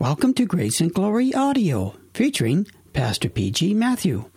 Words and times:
Welcome 0.00 0.32
to 0.36 0.46
Grace 0.46 0.80
and 0.80 0.94
Glory 0.94 1.34
Audio, 1.34 1.94
featuring 2.14 2.66
Pastor 2.94 3.28
P.G. 3.28 3.74
Matthew. 3.74 4.30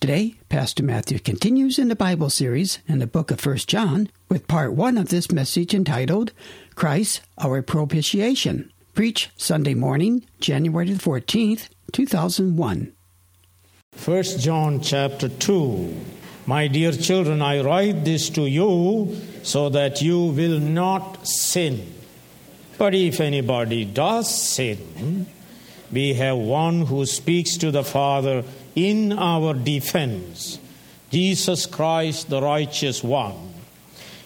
Today, 0.00 0.36
Pastor 0.48 0.82
Matthew 0.82 1.18
continues 1.18 1.78
in 1.78 1.88
the 1.88 1.94
Bible 1.94 2.30
series 2.30 2.78
in 2.88 2.98
the 2.98 3.06
book 3.06 3.30
of 3.30 3.44
1 3.44 3.58
John 3.58 4.08
with 4.30 4.48
part 4.48 4.72
one 4.72 4.96
of 4.96 5.10
this 5.10 5.30
message 5.30 5.74
entitled 5.74 6.32
Christ, 6.76 7.20
Our 7.36 7.60
Propitiation. 7.60 8.72
Preach 8.94 9.28
Sunday 9.36 9.74
morning, 9.74 10.24
January 10.40 10.90
the 10.90 10.98
14th, 10.98 11.68
2001. 11.92 12.92
1 14.06 14.22
John 14.38 14.80
chapter 14.80 15.28
2. 15.28 15.94
My 16.46 16.68
dear 16.68 16.92
children, 16.92 17.42
I 17.42 17.60
write 17.60 18.06
this 18.06 18.30
to 18.30 18.46
you 18.46 19.14
so 19.42 19.68
that 19.68 20.00
you 20.00 20.28
will 20.28 20.58
not 20.58 21.28
sin. 21.28 22.01
But 22.82 22.96
if 22.96 23.20
anybody 23.20 23.84
does 23.84 24.28
sin, 24.28 25.26
we 25.92 26.14
have 26.14 26.36
one 26.36 26.86
who 26.86 27.06
speaks 27.06 27.56
to 27.58 27.70
the 27.70 27.84
Father 27.84 28.42
in 28.74 29.12
our 29.12 29.54
defense 29.54 30.58
Jesus 31.08 31.66
Christ, 31.66 32.28
the 32.28 32.42
righteous 32.42 33.04
one. 33.04 33.54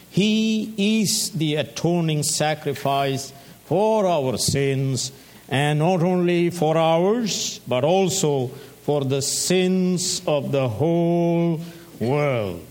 He 0.08 0.72
is 1.02 1.32
the 1.32 1.56
atoning 1.56 2.22
sacrifice 2.22 3.30
for 3.66 4.06
our 4.06 4.38
sins, 4.38 5.12
and 5.50 5.80
not 5.80 6.02
only 6.02 6.48
for 6.48 6.78
ours, 6.78 7.60
but 7.68 7.84
also 7.84 8.46
for 8.84 9.04
the 9.04 9.20
sins 9.20 10.22
of 10.26 10.50
the 10.50 10.66
whole 10.66 11.60
world. 12.00 12.64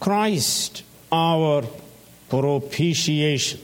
Christ, 0.00 0.82
our 1.12 1.62
propitiation. 2.28 3.60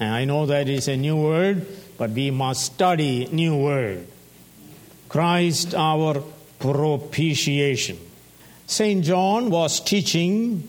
And 0.00 0.14
I 0.14 0.24
know 0.24 0.46
that 0.46 0.68
is 0.68 0.88
a 0.88 0.96
new 0.96 1.16
word, 1.16 1.66
but 1.96 2.10
we 2.10 2.30
must 2.30 2.64
study 2.64 3.26
new 3.26 3.56
word. 3.56 4.06
Christ, 5.08 5.74
our 5.74 6.22
propitiation. 6.58 7.98
St. 8.66 9.04
John 9.04 9.50
was 9.50 9.80
teaching 9.80 10.68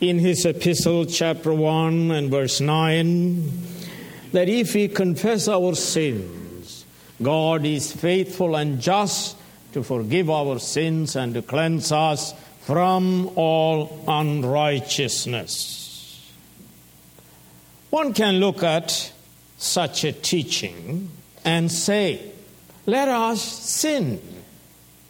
in 0.00 0.18
his 0.18 0.44
epistle, 0.44 1.06
chapter 1.06 1.52
1 1.52 2.10
and 2.10 2.30
verse 2.30 2.60
9, 2.60 3.50
that 4.32 4.48
if 4.48 4.74
we 4.74 4.88
confess 4.88 5.48
our 5.48 5.74
sins, 5.74 6.84
God 7.22 7.64
is 7.64 7.92
faithful 7.92 8.56
and 8.56 8.80
just 8.80 9.36
to 9.72 9.82
forgive 9.82 10.30
our 10.30 10.58
sins 10.58 11.16
and 11.16 11.34
to 11.34 11.42
cleanse 11.42 11.92
us 11.92 12.34
from 12.62 13.30
all 13.36 14.04
unrighteousness. 14.08 15.85
One 17.90 18.12
can 18.12 18.40
look 18.40 18.62
at 18.62 19.12
such 19.58 20.04
a 20.04 20.12
teaching 20.12 21.10
and 21.44 21.70
say, 21.70 22.32
let 22.84 23.08
us 23.08 23.42
sin, 23.42 24.20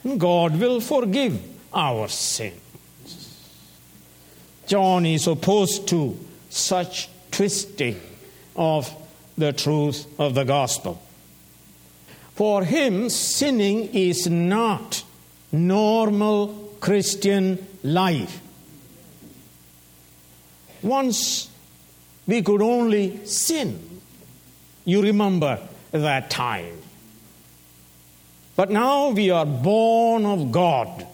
and 0.05 0.19
God 0.19 0.59
will 0.59 0.81
forgive 0.81 1.43
our 1.75 2.09
sins. 2.09 2.61
John 4.67 5.05
is 5.07 5.27
opposed 5.27 5.89
to 5.89 6.19
such 6.49 7.09
twisting 7.31 8.01
of 8.57 8.95
the 9.37 9.53
truth 9.53 10.07
of 10.19 10.35
the 10.35 10.45
gospel. 10.45 11.03
For 12.35 12.65
him, 12.65 13.09
sinning 13.11 13.95
is 13.95 14.27
not 14.27 15.05
normal 15.53 16.73
Christian 16.81 17.67
life. 17.83 18.41
Once 20.83 21.49
we 22.27 22.43
could 22.43 22.63
only 22.63 23.25
sin. 23.27 24.01
You 24.85 25.03
remember 25.03 25.61
that 25.93 26.31
time. 26.31 26.77
But 28.55 28.71
now 28.71 29.11
we 29.11 29.31
are 29.31 29.47
born 29.47 30.25
of 30.25 30.51
God. 30.51 31.07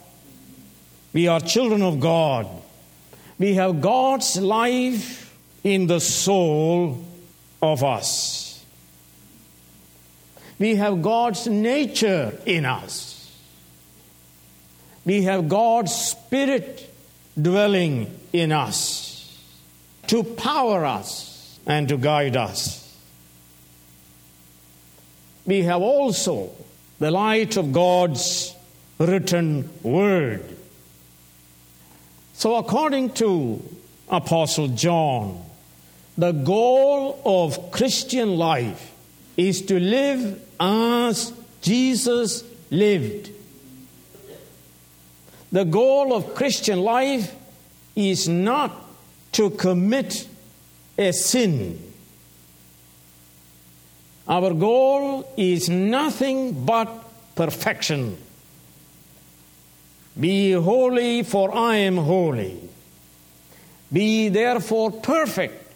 We 1.12 1.28
are 1.28 1.40
children 1.40 1.82
of 1.82 2.00
God. 2.00 2.46
We 3.38 3.54
have 3.54 3.80
God's 3.80 4.36
life 4.40 5.36
in 5.64 5.86
the 5.86 6.00
soul 6.00 7.04
of 7.60 7.82
us. 7.82 8.64
We 10.58 10.76
have 10.76 11.02
God's 11.02 11.46
nature 11.48 12.38
in 12.46 12.64
us. 12.64 13.18
We 15.04 15.22
have 15.24 15.48
God's 15.48 15.92
Spirit 15.92 16.88
dwelling 17.40 18.18
in 18.32 18.52
us 18.52 19.11
to 20.08 20.22
power 20.24 20.84
us 20.84 21.58
and 21.66 21.88
to 21.88 21.96
guide 21.96 22.36
us. 22.36 22.78
We 25.46 25.62
have 25.62 25.82
also 25.82 26.50
the 26.98 27.10
light 27.10 27.56
of 27.56 27.72
God's 27.72 28.54
written 28.98 29.68
word. 29.82 30.56
So, 32.34 32.56
according 32.56 33.10
to 33.14 33.62
Apostle 34.08 34.68
John, 34.68 35.42
the 36.16 36.32
goal 36.32 37.20
of 37.24 37.70
Christian 37.70 38.36
life 38.36 38.92
is 39.36 39.62
to 39.62 39.78
live 39.78 40.40
as 40.60 41.32
Jesus 41.62 42.44
lived. 42.70 43.30
The 45.50 45.64
goal 45.64 46.14
of 46.14 46.34
Christian 46.34 46.80
life 46.80 47.34
is 47.94 48.28
not 48.28 48.81
to 49.32 49.50
commit 49.50 50.28
a 50.98 51.12
sin. 51.12 51.92
Our 54.28 54.54
goal 54.54 55.32
is 55.36 55.68
nothing 55.68 56.64
but 56.64 56.88
perfection. 57.34 58.16
Be 60.18 60.52
holy, 60.52 61.22
for 61.22 61.54
I 61.54 61.76
am 61.76 61.96
holy. 61.96 62.58
Be 63.92 64.28
therefore 64.28 64.90
perfect, 64.90 65.72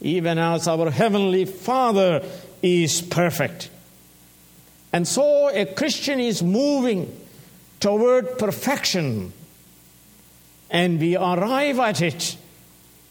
even 0.00 0.38
as 0.38 0.68
our 0.68 0.90
Heavenly 0.90 1.46
Father 1.46 2.22
is 2.62 3.00
perfect. 3.02 3.70
And 4.92 5.06
so 5.06 5.48
a 5.48 5.66
Christian 5.66 6.20
is 6.20 6.42
moving 6.42 7.14
toward 7.78 8.38
perfection, 8.38 9.32
and 10.70 11.00
we 11.00 11.16
arrive 11.16 11.78
at 11.78 12.02
it 12.02 12.36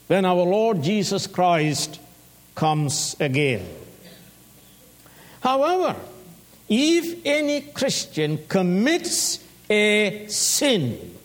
when 0.09 0.25
our 0.25 0.43
Lord 0.43 0.81
Jesus 0.81 1.27
Christ 1.27 1.99
comes 2.55 3.15
again. 3.19 3.63
However, 5.41 5.95
if 6.67 7.23
any 7.23 7.61
Christian 7.61 8.39
commits 8.47 9.43
a 9.69 10.25
sin, 10.27 11.15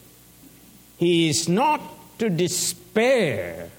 he 0.98 1.30
is 1.30 1.48
not 1.48 1.80
to 2.18 2.28
despair. 2.28 3.70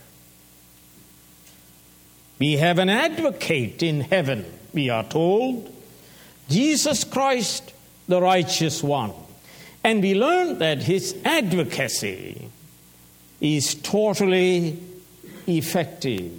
We 2.39 2.53
have 2.53 2.79
an 2.79 2.89
advocate 2.89 3.83
in 3.83 4.01
heaven, 4.01 4.43
we 4.73 4.89
are 4.89 5.03
told, 5.03 5.71
Jesus 6.49 7.03
Christ, 7.03 7.73
the 8.07 8.19
righteous 8.19 8.81
one. 8.81 9.13
And 9.83 10.01
we 10.01 10.15
learn 10.15 10.57
that 10.57 10.81
his 10.81 11.15
advocacy 11.23 12.49
is 13.39 13.75
totally 13.75 14.79
effective 15.47 16.31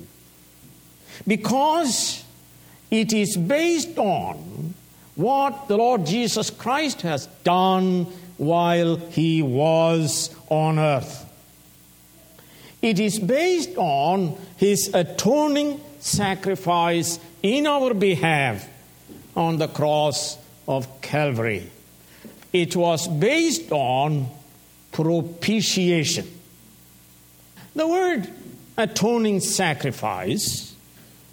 because 1.26 2.24
it 2.90 3.12
is 3.12 3.36
based 3.36 3.98
on 3.98 4.74
what 5.14 5.68
the 5.68 5.76
Lord 5.76 6.06
Jesus 6.06 6.50
Christ 6.50 7.02
has 7.02 7.26
done 7.42 8.04
while 8.36 8.96
he 8.96 9.42
was 9.42 10.34
on 10.48 10.78
earth. 10.78 11.24
It 12.82 13.00
is 13.00 13.18
based 13.18 13.76
on 13.76 14.38
his 14.58 14.94
atoning 14.94 15.80
sacrifice 16.00 17.18
in 17.42 17.66
our 17.66 17.94
behalf 17.94 18.68
on 19.34 19.56
the 19.56 19.68
cross 19.68 20.38
of 20.68 21.00
Calvary. 21.00 21.70
It 22.52 22.76
was 22.76 23.08
based 23.08 23.72
on 23.72 24.28
propitiation. 24.92 26.26
The 27.74 27.86
word 27.86 28.30
atoning 28.76 29.40
sacrifice 29.40 30.74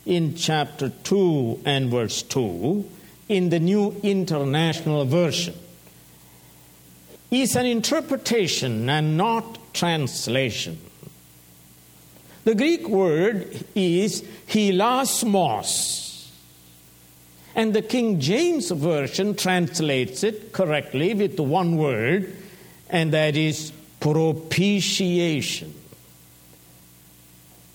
in 0.05 0.35
chapter 0.35 0.89
2 0.89 1.61
and 1.65 1.89
verse 1.89 2.21
2 2.23 2.89
in 3.29 3.49
the 3.49 3.59
New 3.59 3.95
International 4.03 5.05
Version 5.05 5.55
is 7.31 7.55
an 7.55 7.65
interpretation 7.65 8.89
and 8.89 9.17
not 9.17 9.73
translation. 9.73 10.79
The 12.43 12.55
Greek 12.55 12.87
word 12.87 13.65
is 13.73 14.21
hilasmos, 14.47 16.29
and 17.55 17.73
the 17.73 17.81
King 17.81 18.19
James 18.19 18.69
Version 18.71 19.35
translates 19.35 20.23
it 20.23 20.51
correctly 20.51 21.13
with 21.13 21.39
one 21.39 21.77
word, 21.77 22.35
and 22.89 23.13
that 23.13 23.35
is 23.35 23.71
propitiation. 23.99 25.73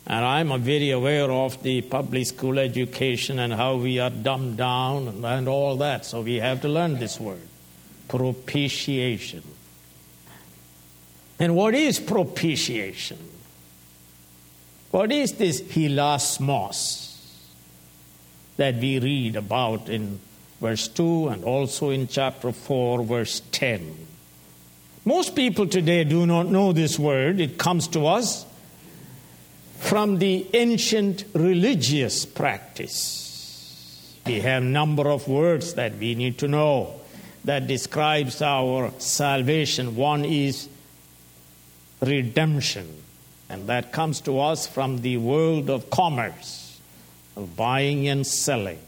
And 0.09 0.25
I'm 0.25 0.63
very 0.63 0.91
aware 0.91 1.31
of 1.31 1.63
the 1.63 1.83
public 1.83 2.27
school 2.27 2.59
education 2.59 3.39
and 3.39 3.53
how 3.53 3.77
we 3.77 3.99
are 3.99 4.09
dumbed 4.09 4.57
down 4.57 5.23
and, 5.23 5.49
all 5.49 5.77
that. 5.77 6.07
So 6.07 6.23
we 6.23 6.37
have 6.37 6.63
to 6.63 6.69
learn 6.69 6.99
this 6.99 7.21
word 7.21 7.43
propitiation. 8.09 9.43
And 11.39 11.55
what 11.55 11.75
is 11.75 12.01
propitiation? 12.01 13.19
What 14.91 15.13
is 15.13 15.35
this 15.35 15.61
hilasmos 15.61 17.23
that 18.57 18.77
we 18.77 18.99
read 18.99 19.37
about 19.37 19.91
in 19.91 20.21
verse 20.59 20.89
2 20.89 21.29
and 21.29 21.45
also 21.45 21.91
in 21.91 22.09
chapter 22.09 22.51
4, 22.51 23.03
verse 23.05 23.43
10? 23.53 24.07
Most 25.05 25.37
people 25.37 25.67
today 25.67 26.05
do 26.05 26.25
not 26.25 26.47
know 26.47 26.73
this 26.73 26.99
word. 26.99 27.41
It 27.41 27.59
comes 27.59 27.89
to 27.89 28.07
us 28.07 28.47
from 29.79 30.19
the 30.19 30.47
ancient 30.53 31.25
religious 31.35 32.27
practice. 32.27 34.19
We 34.27 34.41
have 34.41 34.63
number 34.63 35.09
of 35.09 35.27
words 35.27 35.75
that 35.75 35.97
we 35.97 36.15
need 36.15 36.39
to 36.39 36.49
know 36.49 37.01
that 37.45 37.67
describes 37.67 38.43
our 38.43 38.93
salvation. 38.99 39.97
One 39.97 40.25
is 40.25 40.69
redemption, 42.03 43.03
and 43.49 43.67
that 43.69 43.93
comes 43.93 44.21
to 44.23 44.41
us 44.41 44.67
from 44.67 44.99
the 44.99 45.17
world 45.17 45.71
of 45.71 45.89
commerce, 45.89 46.81
of 47.37 47.57
buying 47.57 48.09
and 48.09 48.27
selling. 48.27 48.81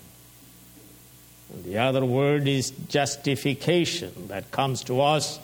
The 1.65 1.79
other 1.79 2.05
word 2.05 2.47
is 2.47 2.71
justification, 2.71 4.29
that 4.29 4.51
comes 4.51 4.85
to 4.85 5.01
us 5.01 5.39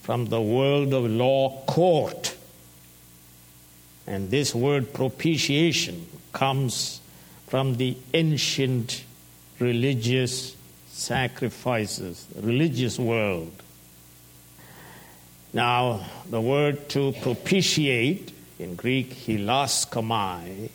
from 0.00 0.26
the 0.26 0.40
world 0.40 0.94
of 0.94 1.04
law 1.04 1.62
court. 1.66 2.36
And 4.06 4.30
this 4.30 4.54
word 4.54 4.92
propitiation 4.92 6.06
comes 6.32 7.00
from 7.46 7.76
the 7.76 7.96
ancient 8.14 9.04
religious 9.58 10.56
sacrifices, 10.88 12.26
religious 12.40 12.98
world. 12.98 13.52
Now, 15.52 16.06
the 16.28 16.40
word 16.40 16.88
to 16.90 17.12
propitiate 17.20 18.32
in 18.58 18.74
Greek, 18.74 19.10
hilaskomai, 19.10 20.70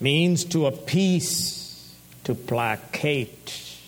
means 0.00 0.44
to 0.46 0.66
appease, 0.66 1.94
to 2.24 2.34
placate, 2.34 3.78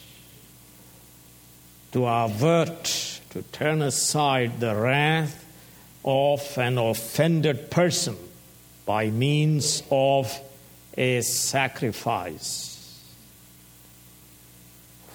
to 1.93 2.07
avert, 2.07 3.21
to 3.31 3.43
turn 3.43 3.83
aside 3.83 4.61
the 4.61 4.75
wrath 4.75 5.45
of 6.05 6.59
an 6.59 6.79
offended 6.79 7.71
person 7.71 8.17
by 8.87 9.11
means 9.11 9.83
of 9.91 10.39
a 10.97 11.21
sacrifice. 11.21 12.71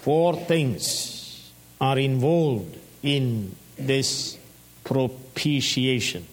Four 0.02 0.36
things 0.36 1.52
are 1.82 1.98
involved 1.98 2.78
in 3.04 3.56
this 3.78 4.38
propitiation. 4.84 6.26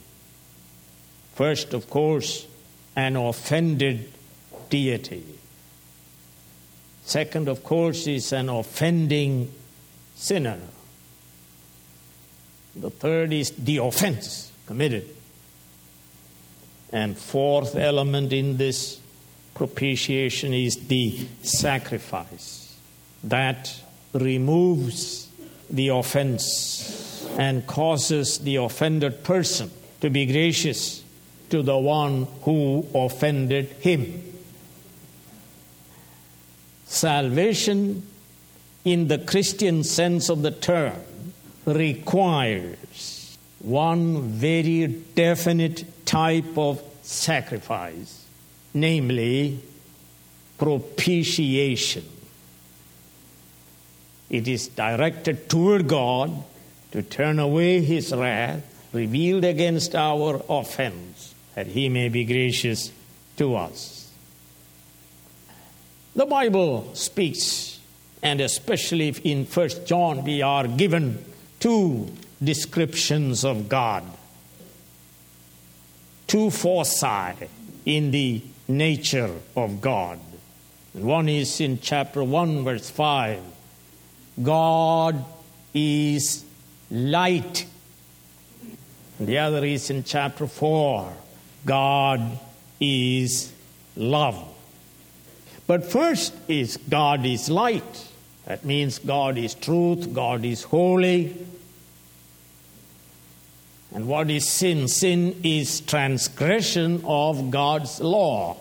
First, 1.34 1.74
of 1.74 1.88
course, 1.88 2.46
an 2.94 3.16
offended 3.16 4.12
deity. 4.68 5.24
Second, 7.04 7.48
of 7.48 7.64
course, 7.64 8.06
is 8.06 8.32
an 8.32 8.48
offending 8.48 9.50
sinner. 10.14 10.60
The 12.76 12.90
third 12.90 13.32
is 13.32 13.50
the 13.50 13.78
offense 13.78 14.52
committed. 14.66 15.08
And 16.92 17.16
fourth 17.16 17.74
element 17.74 18.32
in 18.32 18.58
this 18.58 19.00
propitiation 19.54 20.52
is 20.52 20.76
the 20.88 21.26
sacrifice 21.42 22.76
that 23.24 23.74
removes 24.12 25.28
the 25.70 25.88
offense 25.88 27.26
and 27.38 27.66
causes 27.66 28.38
the 28.40 28.56
offended 28.56 29.24
person 29.24 29.70
to 30.00 30.10
be 30.10 30.26
gracious 30.26 31.02
to 31.48 31.62
the 31.62 31.78
one 31.78 32.26
who 32.42 32.86
offended 32.94 33.68
him. 33.80 34.22
Salvation, 36.86 38.06
in 38.84 39.08
the 39.08 39.18
Christian 39.18 39.82
sense 39.84 40.28
of 40.28 40.42
the 40.42 40.50
term, 40.50 41.00
requires 41.64 43.38
one 43.60 44.22
very 44.22 44.88
definite 44.88 45.84
type 46.04 46.56
of 46.56 46.82
sacrifice, 47.02 48.26
namely 48.74 49.60
propitiation. 50.58 52.04
It 54.30 54.48
is 54.48 54.68
directed 54.68 55.48
toward 55.48 55.88
God 55.88 56.44
to 56.92 57.02
turn 57.02 57.38
away 57.38 57.80
his 57.80 58.14
wrath 58.14 58.64
revealed 58.92 59.44
against 59.44 59.94
our 59.94 60.42
offense, 60.48 61.34
that 61.54 61.66
he 61.66 61.88
may 61.88 62.08
be 62.08 62.24
gracious 62.24 62.92
to 63.36 63.56
us. 63.56 64.10
The 66.14 66.26
Bible 66.26 66.94
speaks, 66.94 67.80
and 68.22 68.40
especially 68.40 69.08
in 69.24 69.46
First 69.46 69.86
John, 69.86 70.24
we 70.24 70.42
are 70.42 70.68
given 70.68 71.24
two 71.58 72.12
descriptions 72.42 73.44
of 73.44 73.68
God 73.68 74.04
two 76.26 76.50
foci 76.50 77.48
in 77.84 78.10
the 78.10 78.42
nature 78.68 79.34
of 79.56 79.80
God. 79.80 80.18
One 80.92 81.28
is 81.28 81.60
in 81.60 81.80
chapter 81.80 82.22
1, 82.22 82.64
verse 82.64 82.90
5. 82.90 83.40
God 84.42 85.24
is 85.74 86.44
light. 86.90 87.66
The 89.18 89.38
other 89.38 89.64
is 89.64 89.90
in 89.90 90.04
chapter 90.04 90.46
4. 90.46 91.12
God 91.64 92.38
is 92.80 93.52
love. 93.96 94.48
But 95.66 95.84
first 95.84 96.34
is 96.48 96.76
God 96.88 97.24
is 97.24 97.48
light. 97.48 98.08
That 98.46 98.64
means 98.64 98.98
God 98.98 99.38
is 99.38 99.54
truth, 99.54 100.12
God 100.12 100.44
is 100.44 100.64
holy, 100.64 101.36
and 103.94 104.08
what 104.08 104.30
is 104.30 104.48
sin? 104.48 104.88
Sin 104.88 105.40
is 105.42 105.80
transgression 105.80 107.02
of 107.04 107.50
God's 107.50 108.00
law. 108.00 108.56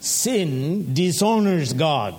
Sin 0.00 0.92
dishonors 0.92 1.72
God. 1.72 2.14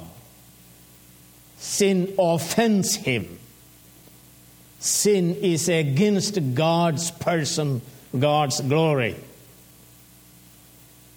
Sin 1.58 2.14
offends 2.18 2.96
Him. 2.96 3.38
Sin 4.80 5.36
is 5.36 5.68
against 5.68 6.56
God's 6.56 7.12
person, 7.12 7.82
God's 8.18 8.62
glory. 8.62 9.16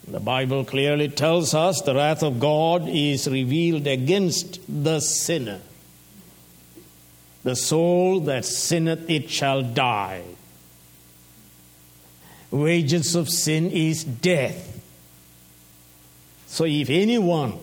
The 0.08 0.20
Bible 0.20 0.64
clearly 0.64 1.08
tells 1.08 1.54
us 1.54 1.80
the 1.80 1.94
wrath 1.94 2.22
of 2.22 2.40
God 2.40 2.88
is 2.88 3.26
revealed 3.28 3.86
against 3.86 4.60
the 4.68 5.00
sinner. 5.00 5.60
The 7.42 7.56
soul 7.56 8.20
that 8.20 8.44
sinneth, 8.44 9.08
it 9.08 9.30
shall 9.30 9.62
die 9.62 10.24
wages 12.54 13.16
of 13.16 13.28
sin 13.28 13.70
is 13.70 14.04
death. 14.04 14.80
So 16.46 16.64
if 16.64 16.88
anyone 16.88 17.58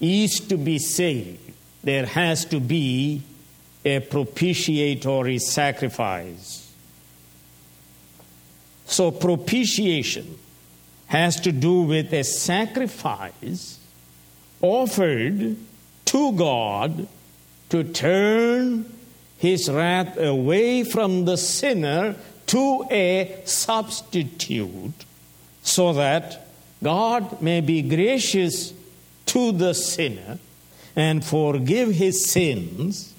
is 0.00 0.40
to 0.40 0.56
be 0.56 0.78
saved, 0.78 1.52
there 1.84 2.06
has 2.06 2.44
to 2.46 2.58
be 2.58 3.22
a 3.84 4.00
propitiatory 4.00 5.38
sacrifice. 5.38 6.72
So 8.86 9.12
propitiation 9.12 10.38
has 11.06 11.40
to 11.40 11.52
do 11.52 11.82
with 11.82 12.12
a 12.12 12.24
sacrifice 12.24 13.78
offered 14.60 15.56
to 16.06 16.32
God 16.32 17.06
to 17.68 17.84
turn 17.84 18.92
his 19.38 19.70
wrath 19.70 20.18
away 20.18 20.82
from 20.82 21.24
the 21.24 21.36
sinner 21.36 22.16
to 22.48 22.84
a 22.90 23.40
substitute 23.44 25.04
so 25.62 25.92
that 25.92 26.46
God 26.82 27.40
may 27.42 27.60
be 27.60 27.82
gracious 27.82 28.72
to 29.26 29.52
the 29.52 29.74
sinner 29.74 30.38
and 30.96 31.24
forgive 31.24 31.94
his 31.94 32.24
sins, 32.24 33.14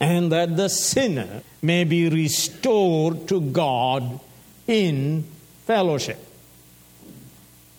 and 0.00 0.32
that 0.32 0.56
the 0.56 0.68
sinner 0.68 1.42
may 1.62 1.84
be 1.84 2.08
restored 2.08 3.28
to 3.28 3.40
God 3.40 4.18
in 4.66 5.24
fellowship. 5.66 6.18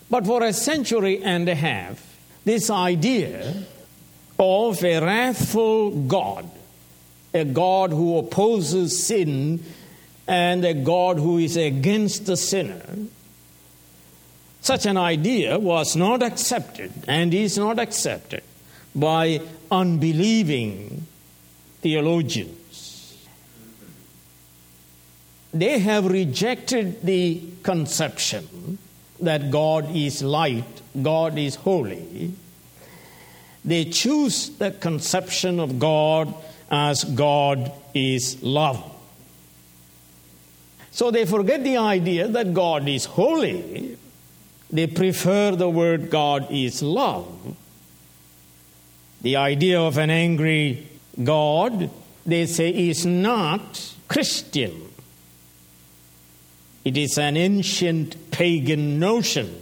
But 0.10 0.26
for 0.26 0.44
a 0.44 0.54
century 0.54 1.22
and 1.22 1.50
a 1.50 1.56
half, 1.56 2.18
this 2.46 2.70
idea 2.70 3.66
of 4.40 4.84
a 4.84 5.00
wrathful 5.00 5.92
God, 5.92 6.50
a 7.34 7.44
God 7.44 7.92
who 7.92 8.18
opposes 8.18 9.06
sin 9.06 9.64
and 10.28 10.66
a 10.66 10.74
God 10.74 11.18
who 11.18 11.38
is 11.38 11.56
against 11.56 12.26
the 12.26 12.38
sinner 12.38 12.82
Such 14.68 14.86
an 14.86 14.98
idea 14.98 15.58
was 15.58 15.96
not 15.96 16.22
accepted 16.22 16.92
and 17.08 17.34
is 17.34 17.58
not 17.58 17.80
accepted 17.80 18.44
by 18.94 19.40
unbelieving 19.72 21.08
theologians. 21.82 23.16
They 25.54 25.80
have 25.80 26.06
rejected 26.06 27.02
the 27.02 27.42
conception 27.64 28.78
that 29.22 29.52
God 29.52 29.96
is 29.96 30.22
light, 30.22 30.82
God 31.02 31.38
is 31.38 31.56
holy. 31.56 32.34
They 33.64 33.86
choose 33.86 34.50
the 34.50 34.72
conception 34.72 35.62
of 35.62 35.80
God 35.80 36.34
as 36.70 37.06
God 37.06 37.72
is 37.94 38.44
love. 38.44 38.97
So 40.98 41.12
they 41.12 41.27
forget 41.27 41.63
the 41.63 41.77
idea 41.77 42.27
that 42.27 42.56
God 42.56 42.89
is 42.89 43.06
holy. 43.06 44.00
They 44.72 44.88
prefer 44.88 45.56
the 45.56 45.70
word 45.70 46.10
God 46.10 46.48
is 46.50 46.82
love. 46.82 47.56
The 49.22 49.36
idea 49.36 49.80
of 49.80 50.00
an 50.00 50.10
angry 50.10 50.88
God, 51.24 51.92
they 52.25 52.48
say, 52.48 52.70
is 52.72 53.06
not 53.06 53.94
Christian. 54.08 54.89
It 56.84 56.98
is 56.98 57.20
an 57.20 57.38
ancient 57.38 58.32
pagan 58.32 58.98
notion. 58.98 59.56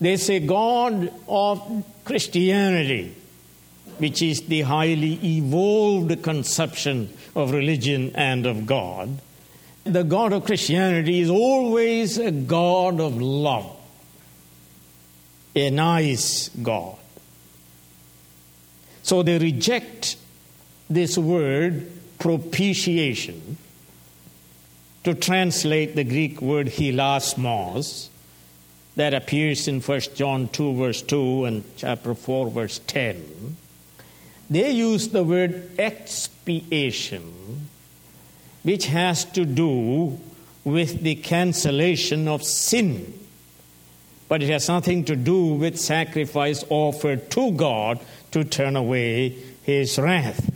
They 0.00 0.16
say 0.16 0.38
God 0.38 1.12
of 1.26 1.84
Christianity, 2.04 3.16
which 4.02 4.20
is 4.20 4.40
the 4.48 4.62
highly 4.62 5.12
evolved 5.22 6.24
conception 6.24 7.08
of 7.36 7.52
religion 7.52 8.10
and 8.16 8.46
of 8.46 8.66
God. 8.66 9.20
The 9.84 10.02
God 10.02 10.32
of 10.32 10.44
Christianity 10.44 11.20
is 11.20 11.30
always 11.30 12.18
a 12.18 12.32
God 12.32 12.98
of 12.98 13.22
love, 13.22 13.76
a 15.54 15.70
nice 15.70 16.48
God. 16.48 16.96
So 19.04 19.22
they 19.22 19.38
reject 19.38 20.16
this 20.90 21.16
word 21.16 21.88
propitiation 22.18 23.56
to 25.04 25.14
translate 25.14 25.94
the 25.94 26.02
Greek 26.02 26.42
word 26.42 26.66
hilasmos 26.66 28.08
that 28.96 29.14
appears 29.14 29.68
in 29.68 29.80
1 29.80 30.00
John 30.16 30.48
2, 30.48 30.74
verse 30.74 31.02
2 31.02 31.44
and 31.44 31.62
chapter 31.76 32.16
4, 32.16 32.50
verse 32.50 32.80
10. 32.88 33.58
They 34.52 34.72
use 34.72 35.08
the 35.08 35.24
word 35.24 35.70
expiation, 35.78 37.68
which 38.62 38.84
has 38.84 39.24
to 39.32 39.46
do 39.46 40.20
with 40.62 41.00
the 41.00 41.14
cancellation 41.14 42.28
of 42.28 42.42
sin. 42.42 43.18
But 44.28 44.42
it 44.42 44.50
has 44.50 44.68
nothing 44.68 45.06
to 45.06 45.16
do 45.16 45.54
with 45.54 45.80
sacrifice 45.80 46.64
offered 46.68 47.30
to 47.30 47.52
God 47.52 47.98
to 48.32 48.44
turn 48.44 48.76
away 48.76 49.30
his 49.62 49.98
wrath. 49.98 50.52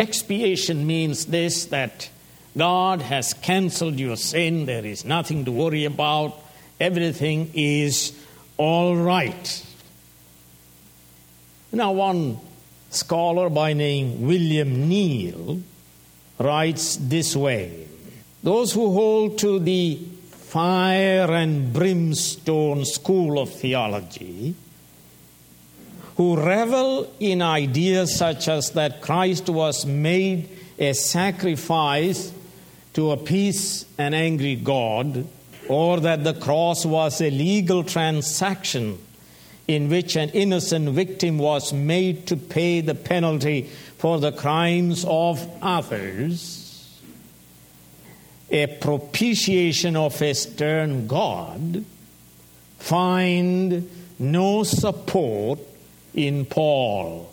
Expiation 0.00 0.84
means 0.84 1.26
this 1.26 1.66
that 1.66 2.10
God 2.58 3.02
has 3.02 3.34
canceled 3.34 4.00
your 4.00 4.16
sin, 4.16 4.66
there 4.66 4.84
is 4.84 5.04
nothing 5.04 5.44
to 5.44 5.52
worry 5.52 5.84
about, 5.84 6.36
everything 6.80 7.52
is 7.54 8.12
all 8.56 8.96
right. 8.96 9.64
Now, 11.72 11.92
one 11.92 12.38
scholar 12.90 13.48
by 13.48 13.72
name 13.72 14.26
William 14.26 14.88
Neil 14.88 15.62
writes 16.38 16.96
this 16.96 17.34
way 17.34 17.86
Those 18.42 18.72
who 18.72 18.92
hold 18.92 19.38
to 19.38 19.58
the 19.58 19.98
fire 20.30 21.32
and 21.32 21.72
brimstone 21.72 22.84
school 22.84 23.38
of 23.38 23.50
theology 23.50 24.54
who 26.16 26.36
revel 26.36 27.10
in 27.20 27.40
ideas 27.40 28.14
such 28.14 28.48
as 28.48 28.72
that 28.72 29.00
Christ 29.00 29.48
was 29.48 29.86
made 29.86 30.48
a 30.78 30.92
sacrifice 30.92 32.32
to 32.92 33.12
appease 33.12 33.86
an 33.96 34.12
angry 34.12 34.56
God, 34.56 35.26
or 35.68 36.00
that 36.00 36.22
the 36.22 36.34
cross 36.34 36.84
was 36.84 37.22
a 37.22 37.30
legal 37.30 37.82
transaction 37.82 38.98
in 39.68 39.88
which 39.88 40.16
an 40.16 40.28
innocent 40.30 40.88
victim 40.90 41.38
was 41.38 41.72
made 41.72 42.26
to 42.26 42.36
pay 42.36 42.80
the 42.80 42.94
penalty 42.94 43.62
for 43.98 44.18
the 44.18 44.32
crimes 44.32 45.04
of 45.06 45.48
others, 45.62 47.00
a 48.50 48.66
propitiation 48.66 49.96
of 49.96 50.20
a 50.20 50.34
stern 50.34 51.06
God, 51.06 51.84
find 52.78 53.88
no 54.18 54.62
support 54.64 55.60
in 56.14 56.44
Paul. 56.44 57.32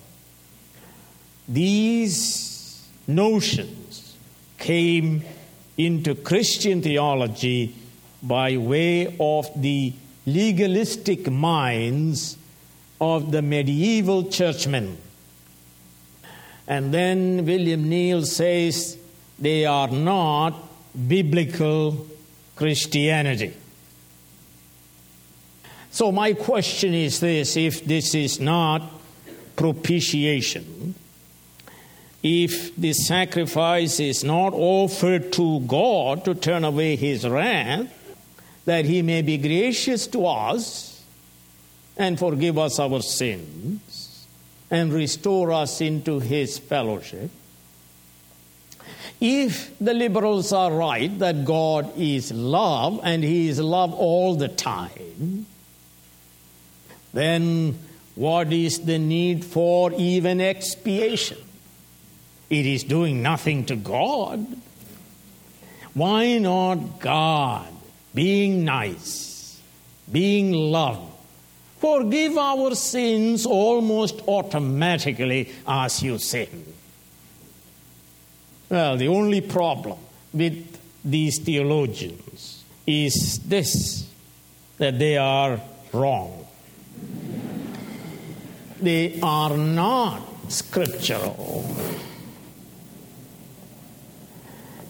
These 1.48 2.88
notions 3.08 4.16
came 4.60 5.24
into 5.78 6.14
Christian 6.14 6.82
theology 6.82 7.76
by 8.22 8.58
way 8.58 9.16
of 9.20 9.50
the 9.60 9.94
legalistic 10.34 11.30
minds 11.30 12.38
of 13.00 13.32
the 13.32 13.42
medieval 13.42 14.24
churchmen. 14.30 14.98
And 16.68 16.94
then 16.94 17.46
William 17.46 17.90
Neil 17.90 18.26
says 18.26 18.98
they 19.40 19.66
are 19.66 19.88
not 19.88 20.54
biblical 21.08 22.08
Christianity. 22.56 23.54
So, 25.92 26.12
my 26.12 26.34
question 26.34 26.94
is 26.94 27.20
this 27.20 27.58
if 27.58 27.84
this 27.86 28.14
is 28.14 28.40
not 28.40 28.84
propitiation, 29.56 30.94
if 32.22 32.76
the 32.76 32.94
sacrifice 32.94 34.00
is 34.00 34.24
not 34.24 34.54
offered 34.54 35.32
to 35.34 35.62
God 35.62 36.26
to 36.26 36.36
turn 36.36 36.64
away 36.64 36.96
his 36.96 37.28
wrath, 37.28 37.88
that 38.66 38.86
he 38.86 39.02
may 39.02 39.22
be 39.22 39.38
gracious 39.38 40.08
to 40.08 40.26
us 40.26 41.04
and 41.98 42.18
forgive 42.18 42.58
us 42.58 42.80
our 42.80 43.02
sins 43.02 44.28
and 44.72 44.94
restore 44.94 45.52
us 45.52 45.82
into 45.82 46.20
his 46.20 46.58
fellowship. 46.58 47.32
If 49.20 49.78
the 49.80 49.94
liberals 49.94 50.54
are 50.54 50.72
right 50.72 51.18
that 51.20 51.44
God 51.44 51.92
is 51.98 52.32
love 52.32 53.02
and 53.04 53.24
he 53.24 53.50
is 53.50 53.60
love 53.60 53.94
all 53.94 54.36
the 54.36 54.48
time, 54.48 55.46
then 57.14 57.78
what 58.16 58.54
is 58.54 58.80
the 58.80 58.98
need 58.98 59.44
for 59.44 59.92
even 59.94 60.40
expiation? 60.40 61.38
It 62.50 62.66
is 62.66 62.84
doing 62.84 63.22
nothing 63.22 63.66
to 63.66 63.76
God. 63.76 64.46
Why 65.94 66.38
not 66.38 67.00
God, 67.00 67.68
being 68.20 68.66
nice, 68.66 69.62
being 70.12 70.52
love, 70.52 71.02
forgive 71.80 72.38
our 72.38 72.76
sins 72.76 73.46
almost 73.46 74.22
automatically 74.28 75.50
as 75.66 76.04
you 76.04 76.18
sin? 76.18 76.66
Well, 78.70 78.98
the 78.98 79.08
only 79.08 79.42
problem 79.42 79.98
with 80.34 80.58
these 81.04 81.40
theologians 81.40 82.64
is 82.86 83.40
this 83.40 84.06
that 84.78 85.00
they 85.00 85.16
are 85.16 85.60
wrong 85.94 86.40
they 88.82 89.20
are 89.22 89.58
not 89.58 90.22
scriptural. 90.48 91.66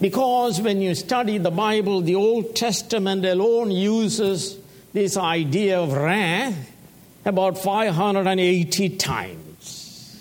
Because 0.00 0.60
when 0.60 0.80
you 0.80 0.94
study 0.94 1.38
the 1.38 1.50
Bible, 1.50 2.00
the 2.00 2.14
Old 2.14 2.56
Testament 2.56 3.24
alone 3.26 3.70
uses 3.70 4.58
this 4.92 5.16
idea 5.16 5.78
of 5.78 5.92
wrath 5.92 6.72
about 7.24 7.58
580 7.58 8.96
times. 8.96 10.16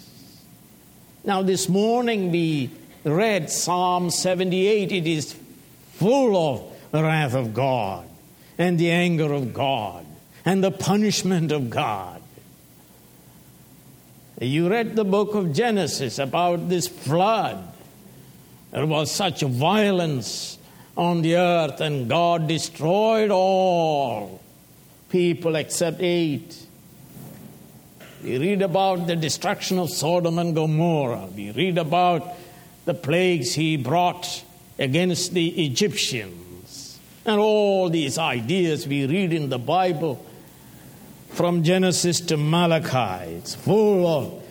Now, 1.23 1.41
this 1.41 1.69
morning 1.69 2.31
we 2.31 2.71
read 3.03 3.49
Psalm 3.49 4.09
78, 4.09 4.91
it 4.91 5.07
is 5.07 5.35
full 5.93 6.35
of 6.35 6.77
the 6.91 7.01
wrath 7.01 7.33
of 7.33 7.53
God 7.53 8.07
and 8.57 8.77
the 8.77 8.91
anger 8.91 9.31
of 9.31 9.53
God 9.53 10.05
and 10.43 10.63
the 10.63 10.71
punishment 10.71 11.51
of 11.51 11.69
God. 11.69 12.21
You 14.41 14.69
read 14.69 14.95
the 14.95 15.03
book 15.03 15.35
of 15.35 15.53
Genesis 15.53 16.19
about 16.19 16.69
this 16.69 16.87
flood. 16.87 17.73
There 18.71 18.85
was 18.85 19.11
such 19.11 19.41
violence 19.41 20.59
on 20.95 21.21
the 21.21 21.37
earth, 21.37 21.81
and 21.81 22.07
God 22.07 22.47
destroyed 22.47 23.31
all 23.31 24.41
people 25.09 25.55
except 25.55 26.01
eight. 26.01 26.67
We 28.23 28.37
read 28.37 28.61
about 28.61 29.07
the 29.07 29.15
destruction 29.15 29.79
of 29.79 29.89
Sodom 29.89 30.37
and 30.39 30.53
Gomorrah. 30.53 31.29
We 31.35 31.51
read 31.51 31.77
about 31.77 32.27
the 32.85 32.93
plagues 32.93 33.53
he 33.53 33.77
brought 33.77 34.43
against 34.77 35.33
the 35.33 35.65
Egyptians. 35.65 36.99
And 37.25 37.39
all 37.39 37.89
these 37.89 38.17
ideas 38.17 38.87
we 38.87 39.05
read 39.05 39.33
in 39.33 39.49
the 39.49 39.59
Bible 39.59 40.23
from 41.29 41.63
Genesis 41.63 42.19
to 42.21 42.37
Malachi, 42.37 43.31
it's 43.35 43.55
full 43.55 44.05
of 44.05 44.43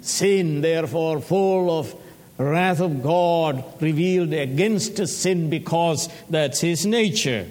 sin, 0.00 0.60
therefore, 0.62 1.20
full 1.20 1.78
of 1.78 1.94
wrath 2.38 2.80
of 2.80 3.02
God 3.02 3.64
revealed 3.80 4.32
against 4.32 5.06
sin 5.06 5.50
because 5.50 6.08
that's 6.30 6.60
his 6.60 6.86
nature. 6.86 7.46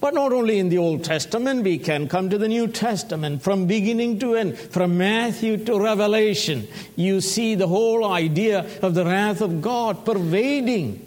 But 0.00 0.14
not 0.14 0.32
only 0.32 0.58
in 0.58 0.68
the 0.68 0.78
Old 0.78 1.02
Testament, 1.02 1.64
we 1.64 1.78
can 1.78 2.08
come 2.08 2.30
to 2.30 2.38
the 2.38 2.46
New 2.48 2.68
Testament 2.68 3.42
from 3.42 3.66
beginning 3.66 4.20
to 4.20 4.36
end, 4.36 4.56
from 4.56 4.96
Matthew 4.96 5.64
to 5.64 5.80
Revelation. 5.80 6.68
You 6.94 7.20
see 7.20 7.56
the 7.56 7.66
whole 7.66 8.04
idea 8.04 8.64
of 8.80 8.94
the 8.94 9.04
wrath 9.04 9.40
of 9.40 9.60
God 9.60 10.04
pervading 10.04 11.04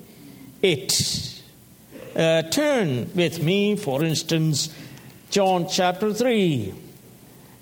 it. 0.62 1.42
Uh, 2.14 2.42
turn 2.44 3.10
with 3.16 3.42
me, 3.42 3.78
for 3.78 4.04
instance, 4.04 4.76
John 5.30 5.70
chapter 5.70 6.14
3 6.14 6.74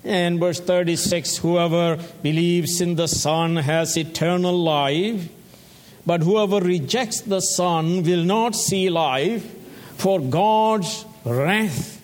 and 0.04 0.40
verse 0.40 0.60
36 0.60 1.38
Whoever 1.38 1.98
believes 2.22 2.80
in 2.80 2.94
the 2.94 3.08
Son 3.08 3.56
has 3.56 3.96
eternal 3.96 4.56
life, 4.56 5.28
but 6.06 6.22
whoever 6.22 6.60
rejects 6.60 7.20
the 7.20 7.40
Son 7.40 8.02
will 8.02 8.24
not 8.24 8.54
see 8.54 8.90
life, 8.90 9.44
for 9.96 10.20
God's 10.20 11.04
wrath 11.24 12.00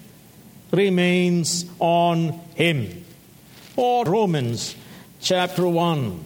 remains 0.70 1.64
on 1.78 2.28
him. 2.54 3.04
Or 3.76 4.04
Romans 4.04 4.76
chapter 5.20 5.66
1 5.66 6.24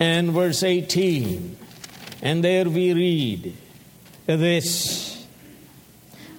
and 0.00 0.30
verse 0.30 0.62
18. 0.62 1.56
And 2.22 2.42
there 2.42 2.68
we 2.68 2.92
read 2.92 3.56
this 4.26 5.26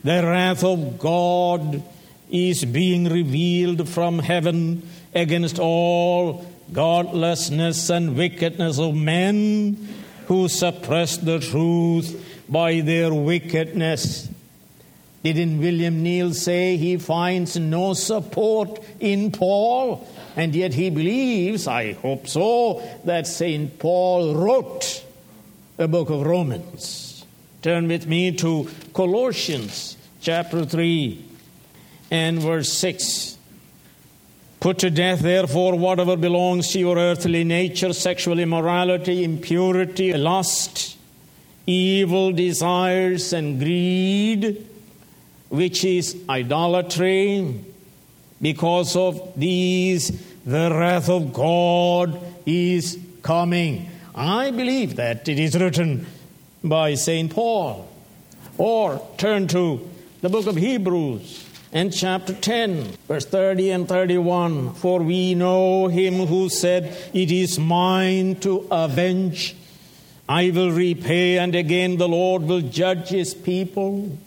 The 0.03 0.23
wrath 0.23 0.63
of 0.63 0.97
God 0.99 1.83
is 2.29 2.65
being 2.65 3.05
revealed 3.09 3.87
from 3.87 4.19
heaven 4.19 4.87
against 5.13 5.59
all 5.59 6.45
godlessness 6.73 7.89
and 7.89 8.17
wickedness 8.17 8.79
of 8.79 8.95
men 8.95 9.77
who 10.27 10.47
suppress 10.49 11.17
the 11.17 11.39
truth 11.39 12.43
by 12.49 12.81
their 12.81 13.13
wickedness. 13.13 14.29
Didn't 15.23 15.59
William 15.59 16.03
Neil 16.03 16.33
say 16.33 16.77
he 16.77 16.97
finds 16.97 17.57
no 17.57 17.93
support 17.93 18.79
in 18.99 19.31
Paul? 19.31 20.07
And 20.35 20.55
yet 20.55 20.73
he 20.73 20.89
believes, 20.89 21.67
I 21.67 21.93
hope 21.93 22.27
so, 22.27 22.81
that 23.05 23.25
St. 23.25 23.79
Paul 23.79 24.35
wrote 24.35 25.03
the 25.77 25.87
book 25.87 26.09
of 26.09 26.25
Romans. 26.25 27.25
Turn 27.61 27.87
with 27.87 28.05
me 28.05 28.31
to 28.33 28.69
Colossians 28.93 29.97
chapter 30.21 30.63
3 30.63 31.26
and 32.11 32.39
verse 32.39 32.71
6. 32.73 33.37
Put 34.59 34.79
to 34.79 34.89
death, 34.89 35.19
therefore, 35.19 35.75
whatever 35.77 36.17
belongs 36.17 36.69
to 36.69 36.79
your 36.79 36.97
earthly 36.97 37.43
nature 37.43 37.93
sexual 37.93 38.39
immorality, 38.39 39.23
impurity, 39.23 40.13
lust, 40.13 40.97
evil 41.65 42.31
desires, 42.31 43.33
and 43.33 43.59
greed 43.59 44.65
which 45.49 45.85
is 45.85 46.17
idolatry. 46.29 47.63
Because 48.41 48.95
of 48.95 49.33
these, 49.35 50.11
the 50.45 50.69
wrath 50.71 51.09
of 51.09 51.33
God 51.33 52.19
is 52.45 52.99
coming. 53.23 53.89
I 54.13 54.51
believe 54.51 54.95
that 54.97 55.27
it 55.27 55.39
is 55.39 55.57
written 55.57 56.05
by 56.63 56.95
St. 56.95 57.31
Paul. 57.31 57.87
Or 58.57 59.01
turn 59.17 59.47
to 59.49 59.87
the 60.21 60.29
book 60.29 60.47
of 60.47 60.55
Hebrews 60.55 61.46
and 61.71 61.93
chapter 61.93 62.33
10, 62.33 62.93
verse 63.07 63.25
30 63.25 63.71
and 63.71 63.87
31. 63.87 64.73
For 64.75 64.99
we 64.99 65.35
know 65.35 65.87
him 65.87 66.25
who 66.25 66.49
said, 66.49 66.95
It 67.13 67.31
is 67.31 67.59
mine 67.59 68.35
to 68.37 68.67
avenge. 68.71 69.55
I 70.29 70.49
will 70.51 70.71
repay, 70.71 71.37
and 71.37 71.55
again 71.55 71.97
the 71.97 72.07
Lord 72.07 72.43
will 72.43 72.61
judge 72.61 73.09
his 73.09 73.33
people. 73.33 74.17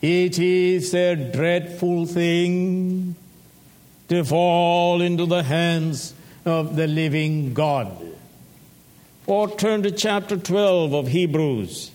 It 0.00 0.38
is 0.38 0.94
a 0.94 1.16
dreadful 1.16 2.06
thing 2.06 3.16
to 4.08 4.24
fall 4.24 5.00
into 5.00 5.26
the 5.26 5.42
hands 5.42 6.14
of 6.44 6.76
the 6.76 6.86
living 6.86 7.52
God. 7.52 7.92
Or 9.26 9.48
turn 9.48 9.82
to 9.82 9.90
chapter 9.90 10.36
12 10.36 10.94
of 10.94 11.08
Hebrews. 11.08 11.90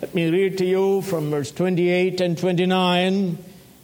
Let 0.00 0.14
me 0.14 0.30
read 0.30 0.58
to 0.58 0.64
you 0.64 1.02
from 1.02 1.30
verse 1.30 1.50
28 1.50 2.20
and 2.20 2.38
29. 2.38 3.38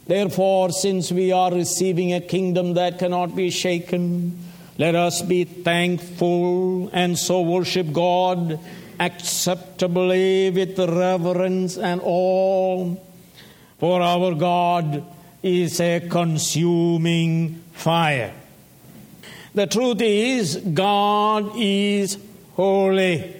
Therefore, 0.09 0.71
since 0.71 1.11
we 1.11 1.31
are 1.31 1.51
receiving 1.51 2.13
a 2.13 2.19
kingdom 2.19 2.73
that 2.73 2.97
cannot 2.97 3.35
be 3.35 3.51
shaken, 3.51 4.39
let 4.79 4.95
us 4.95 5.21
be 5.21 5.43
thankful 5.43 6.89
and 6.91 7.15
so 7.15 7.43
worship 7.43 7.93
God 7.93 8.59
acceptably 8.99 10.49
with 10.49 10.79
reverence 10.79 11.77
and 11.77 12.01
awe 12.03 12.95
for 13.77 14.01
our 14.01 14.33
God 14.33 15.05
is 15.43 15.79
a 15.79 15.99
consuming 15.99 17.61
fire. 17.73 18.33
The 19.53 19.67
truth 19.67 20.01
is, 20.01 20.55
God 20.55 21.51
is 21.55 22.17
holy. 22.55 23.35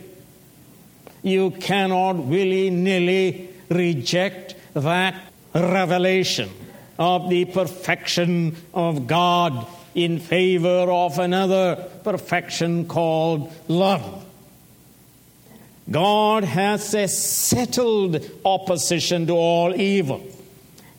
You 1.23 1.49
cannot 1.49 2.17
willy 2.17 2.69
nilly 2.69 3.49
reject 3.69 4.53
that 4.75 5.28
revelation 5.53 6.49
of 6.97 7.29
the 7.29 7.45
perfection 7.45 8.55
of 8.73 9.07
God 9.07 9.67
in 9.95 10.19
favor 10.19 10.91
of 10.91 11.19
another 11.19 11.75
perfection 12.03 12.87
called 12.87 13.51
love. 13.67 14.25
God 15.89 16.43
has 16.43 16.93
a 16.93 17.07
settled 17.07 18.23
opposition 18.45 19.25
to 19.27 19.33
all 19.33 19.75
evil. 19.75 20.23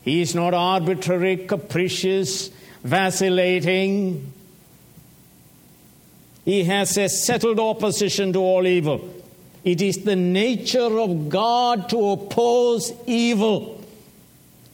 He 0.02 0.20
is 0.20 0.34
not 0.34 0.54
arbitrary, 0.54 1.36
capricious, 1.36 2.50
vacillating. 2.82 4.32
He 6.44 6.64
has 6.64 6.96
a 6.96 7.08
settled 7.08 7.60
opposition 7.60 8.32
to 8.32 8.40
all 8.40 8.66
evil. 8.66 9.08
It 9.62 9.82
is 9.82 9.98
the 9.98 10.16
nature 10.16 10.98
of 10.98 11.28
God 11.28 11.90
to 11.90 12.10
oppose 12.10 12.92
evil, 13.06 13.79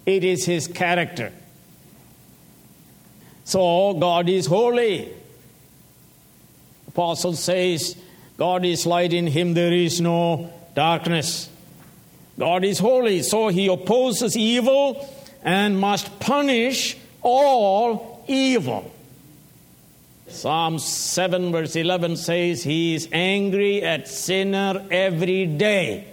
it 0.07 0.25
is 0.25 0.47
His 0.47 0.69
character. 0.69 1.33
So, 3.45 3.95
God 3.95 4.29
is 4.29 4.47
holy. 4.47 5.13
Apostle 6.89 7.35
says, 7.35 7.95
God 8.37 8.65
is 8.65 8.87
light, 8.87 9.13
in 9.13 9.27
him 9.27 9.55
there 9.55 9.73
is 9.73 10.01
no 10.01 10.53
darkness. 10.75 11.49
God 12.39 12.65
is 12.65 12.79
holy, 12.79 13.23
so 13.23 13.49
he 13.49 13.67
opposes 13.67 14.37
evil 14.37 15.09
and 15.43 15.79
must 15.79 16.19
punish 16.21 16.97
all 17.23 18.25
evil. 18.27 18.91
Psalm 20.29 20.79
7, 20.79 21.53
verse 21.53 21.77
11 21.77 22.17
says, 22.17 22.63
He 22.63 22.95
is 22.95 23.09
angry 23.13 23.83
at 23.83 24.09
sinner 24.09 24.85
every 24.91 25.47
day. 25.47 26.07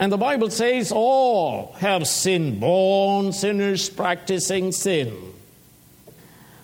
And 0.00 0.10
the 0.10 0.16
Bible 0.16 0.48
says, 0.50 0.90
All 0.90 1.74
have 1.78 2.08
sinned, 2.08 2.58
born 2.58 3.34
sinners 3.34 3.90
practicing 3.90 4.72
sin. 4.72 5.14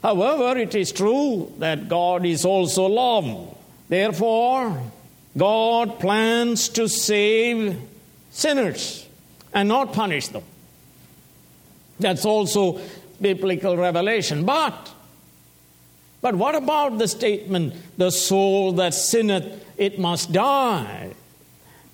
However, 0.03 0.59
it 0.59 0.75
is 0.75 0.90
true 0.90 1.53
that 1.59 1.88
God 1.88 2.25
is 2.25 2.46
also 2.46 2.87
love. 2.87 3.55
Therefore, 3.90 4.83
God 5.37 6.01
plans 6.01 6.70
to 6.70 6.88
save 6.88 7.79
sinners 8.31 9.07
and 9.53 9.68
not 9.68 9.92
punish 9.92 10.29
them. 10.29 10.42
That's 12.01 12.25
also 12.25 12.81
biblical 13.20 13.77
revelation. 13.77 14.46
But 14.46 14.92
but 16.22 16.35
what 16.37 16.55
about 16.55 16.96
the 16.99 17.07
statement, 17.07 17.75
the 17.99 18.11
soul 18.11 18.72
that 18.72 18.94
sinneth, 18.94 19.64
it 19.77 19.99
must 19.99 20.33
die? 20.33 21.12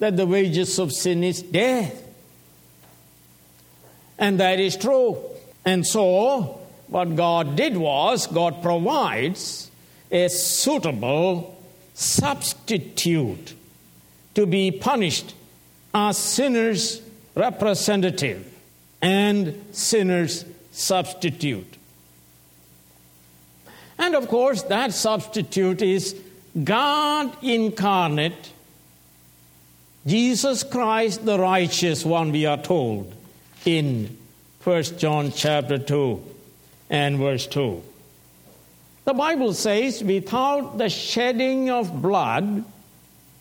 That 0.02 0.16
the 0.16 0.26
wages 0.26 0.80
of 0.80 0.92
sin 0.92 1.22
is 1.22 1.42
death. 1.42 2.02
And 4.18 4.40
that 4.40 4.58
is 4.58 4.76
true. 4.76 5.16
And 5.64 5.86
so, 5.86 6.60
what 6.88 7.14
God 7.14 7.54
did 7.54 7.76
was, 7.76 8.26
God 8.26 8.62
provides 8.62 9.70
a 10.10 10.26
suitable 10.26 11.56
substitute 11.94 13.54
to 14.34 14.44
be 14.44 14.72
punished 14.72 15.34
as 15.94 16.18
sinners' 16.18 17.00
representative 17.36 18.52
and 19.00 19.64
sinners' 19.70 20.44
substitute. 20.72 21.76
And 23.98 24.16
of 24.16 24.26
course, 24.26 24.62
that 24.62 24.94
substitute 24.94 25.80
is 25.80 26.20
God 26.64 27.36
incarnate 27.40 28.50
Jesus 30.06 30.64
Christ, 30.64 31.24
the 31.24 31.38
righteous 31.38 32.04
one, 32.04 32.32
we 32.32 32.46
are 32.46 32.60
told 32.60 33.12
in 33.64 34.16
1 34.64 34.82
John 34.98 35.30
chapter 35.30 35.78
2 35.78 36.22
and 36.90 37.18
verse 37.18 37.46
2. 37.46 37.82
The 39.04 39.14
Bible 39.14 39.54
says, 39.54 40.02
without 40.02 40.78
the 40.78 40.88
shedding 40.88 41.70
of 41.70 42.02
blood, 42.02 42.64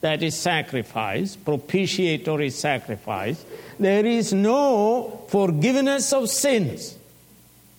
that 0.01 0.23
is 0.23 0.35
sacrifice, 0.35 1.35
propitiatory 1.35 2.49
sacrifice, 2.49 3.43
there 3.79 4.05
is 4.05 4.33
no 4.33 5.23
forgiveness 5.29 6.11
of 6.13 6.29
sins. 6.29 6.97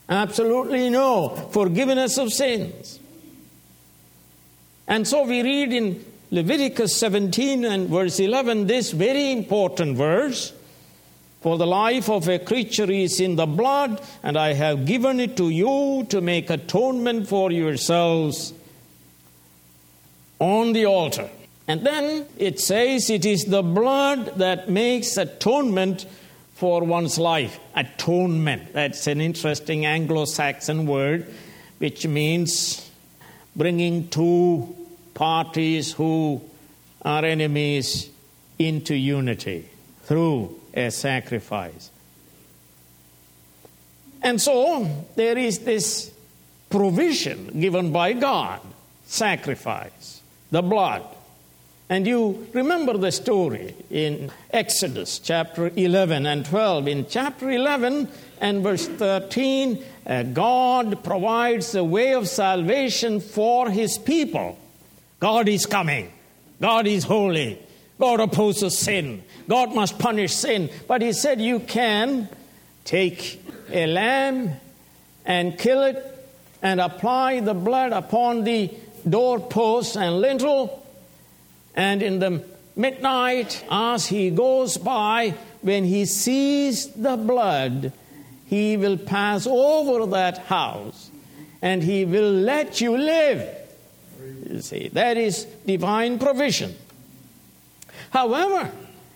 Absolutely 0.09 0.91
no 0.91 1.29
forgiveness 1.53 2.19
of 2.19 2.33
sins. 2.33 3.01
And 4.87 5.07
so 5.07 5.25
we 5.25 5.43
read 5.43 5.73
in 5.73 6.05
Leviticus 6.33 6.97
17 6.97 7.67
and 7.67 7.91
verse 7.91 8.19
11 8.19 8.67
this 8.67 8.91
very 8.93 9.31
important 9.31 9.99
verse 9.99 10.55
For 11.43 11.59
the 11.59 11.67
life 11.67 12.09
of 12.09 12.27
a 12.27 12.39
creature 12.39 12.91
is 12.91 13.21
in 13.21 13.37
the 13.37 13.45
blood, 13.45 14.01
and 14.23 14.39
I 14.39 14.55
have 14.55 14.87
given 14.87 15.21
it 15.21 15.37
to 15.37 15.51
you 15.51 16.07
to 16.09 16.23
make 16.23 16.49
atonement 16.49 17.29
for 17.29 17.53
yourselves 17.53 18.55
on 20.39 20.73
the 20.73 20.87
altar. 20.87 21.29
And 21.69 21.85
then 21.85 22.27
it 22.39 22.61
says 22.61 23.11
it 23.11 23.27
is 23.27 23.45
the 23.45 23.63
blood 23.63 24.39
that 24.39 24.71
makes 24.71 25.19
atonement 25.19 26.07
for 26.55 26.83
one's 26.83 27.19
life. 27.19 27.61
Atonement. 27.77 28.73
That's 28.73 29.07
an 29.07 29.21
interesting 29.21 29.85
Anglo 29.85 30.25
Saxon 30.25 30.87
word 30.87 31.27
which 31.79 32.07
means 32.07 32.89
bringing 33.55 34.09
two 34.09 34.77
parties 35.15 35.93
who 35.93 36.43
are 37.03 37.25
enemies 37.25 38.11
into 38.59 38.95
unity 38.95 39.69
through 40.05 40.59
a 40.75 40.91
sacrifice. 40.91 41.91
And 44.23 44.41
so 44.41 45.07
there 45.17 45.37
is 45.37 45.61
this 45.61 46.13
provision 46.71 47.61
given 47.61 47.93
by 47.93 48.13
God 48.13 48.61
sacrifice, 49.05 50.23
the 50.51 50.63
blood. 50.63 51.05
And 51.89 52.07
you 52.07 52.47
remember 52.55 52.97
the 52.97 53.13
story 53.13 53.75
in 53.91 54.31
Exodus 54.51 55.19
chapter 55.19 55.71
11 55.77 56.25
and 56.25 56.47
12. 56.47 56.89
In 56.89 57.07
chapter 57.07 57.51
11 57.51 58.09
and 58.41 58.63
verse 58.63 58.89
13, 58.89 59.85
uh, 60.07 60.23
God 60.23 61.05
provides 61.05 61.75
a 61.75 61.85
way 61.85 62.15
of 62.15 62.29
salvation 62.29 63.21
for 63.21 63.69
his 63.69 63.99
people. 63.99 64.59
God 65.23 65.47
is 65.47 65.67
coming, 65.67 66.11
God 66.61 66.89
is 66.89 67.05
holy, 67.05 67.57
God 67.97 68.19
opposes 68.19 68.77
sin, 68.77 69.23
God 69.49 69.73
must 69.73 69.97
punish 70.01 70.35
sin. 70.35 70.69
But 70.89 71.01
he 71.01 71.13
said, 71.13 71.41
You 71.41 71.61
can 71.61 72.29
take 72.85 73.41
a 73.71 73.87
lamb 73.87 74.51
and 75.25 75.57
kill 75.57 75.85
it 75.85 76.05
and 76.61 76.81
apply 76.81 77.39
the 77.39 77.55
blood 77.55 77.93
upon 77.93 78.43
the 78.43 78.75
doorpost 79.09 79.97
and 79.97 80.21
lintel 80.21 80.85
and 81.77 82.03
in 82.03 82.19
the 82.19 82.43
midnight, 82.75 83.65
as 83.71 84.09
he 84.09 84.29
goes 84.31 84.77
by, 84.77 85.35
when 85.61 85.85
he 85.85 86.05
sees 86.05 86.89
the 86.89 87.17
blood, 87.17 87.93
he 88.47 88.77
will 88.77 88.99
pass 88.99 89.47
over 89.47 90.05
that 90.07 90.39
house 90.39 91.13
and 91.63 91.81
he 91.81 92.05
will 92.05 92.33
let 92.33 92.81
you 92.81 92.99
live. 92.99 93.62
You 94.53 94.61
see, 94.61 94.89
that 94.89 95.17
is 95.17 95.45
divine 95.65 96.19
provision. 96.19 96.75
However, 98.11 98.71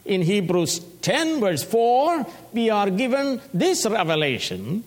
in 0.06 0.22
Hebrews 0.22 0.78
10, 1.02 1.40
verse 1.40 1.62
4, 1.62 2.24
we 2.54 2.70
are 2.70 2.88
given 2.88 3.42
this 3.52 3.84
revelation, 3.84 4.82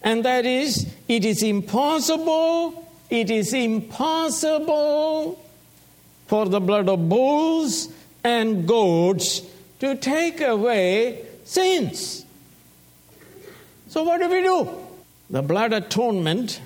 and 0.00 0.24
that 0.24 0.46
is, 0.46 0.90
it 1.08 1.26
is 1.26 1.42
impossible, 1.42 2.88
it 3.10 3.30
is 3.30 3.52
impossible 3.52 5.38
for 6.26 6.46
the 6.46 6.60
blood 6.60 6.88
of 6.88 7.10
bulls 7.10 7.88
and 8.24 8.66
goats 8.66 9.42
to 9.80 9.94
take 9.96 10.40
away 10.40 11.22
sins. 11.44 12.24
So, 13.88 14.04
what 14.04 14.20
do 14.20 14.30
we 14.30 14.40
do? 14.40 14.70
The 15.28 15.42
blood 15.42 15.74
atonement, 15.74 16.62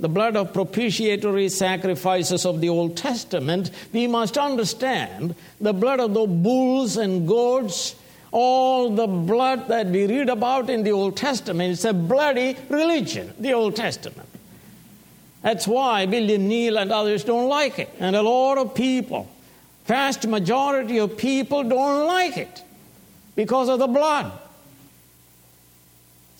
the 0.00 0.08
blood 0.08 0.34
of 0.34 0.54
propitiatory 0.54 1.50
sacrifices 1.50 2.46
of 2.46 2.60
the 2.62 2.70
Old 2.70 2.96
Testament, 2.96 3.70
we 3.92 4.06
must 4.06 4.38
understand 4.38 5.34
the 5.60 5.74
blood 5.74 6.00
of 6.00 6.14
the 6.14 6.26
bulls 6.26 6.96
and 6.96 7.28
goats, 7.28 7.94
all 8.32 8.90
the 8.90 9.06
blood 9.06 9.68
that 9.68 9.86
we 9.86 10.06
read 10.06 10.30
about 10.30 10.70
in 10.70 10.84
the 10.84 10.92
Old 10.92 11.18
Testament, 11.18 11.72
it's 11.72 11.84
a 11.84 11.92
bloody 11.92 12.56
religion, 12.70 13.34
the 13.38 13.52
Old 13.52 13.76
Testament. 13.76 14.28
That's 15.42 15.66
why 15.66 16.06
William 16.06 16.48
Neil 16.48 16.78
and 16.78 16.90
others 16.90 17.24
don't 17.24 17.48
like 17.48 17.78
it. 17.78 17.90
And 17.98 18.16
a 18.16 18.22
lot 18.22 18.56
of 18.56 18.74
people, 18.74 19.30
vast 19.84 20.26
majority 20.26 20.98
of 20.98 21.16
people 21.16 21.62
don't 21.64 22.06
like 22.06 22.38
it 22.38 22.62
because 23.36 23.68
of 23.68 23.78
the 23.78 23.86
blood. 23.86 24.32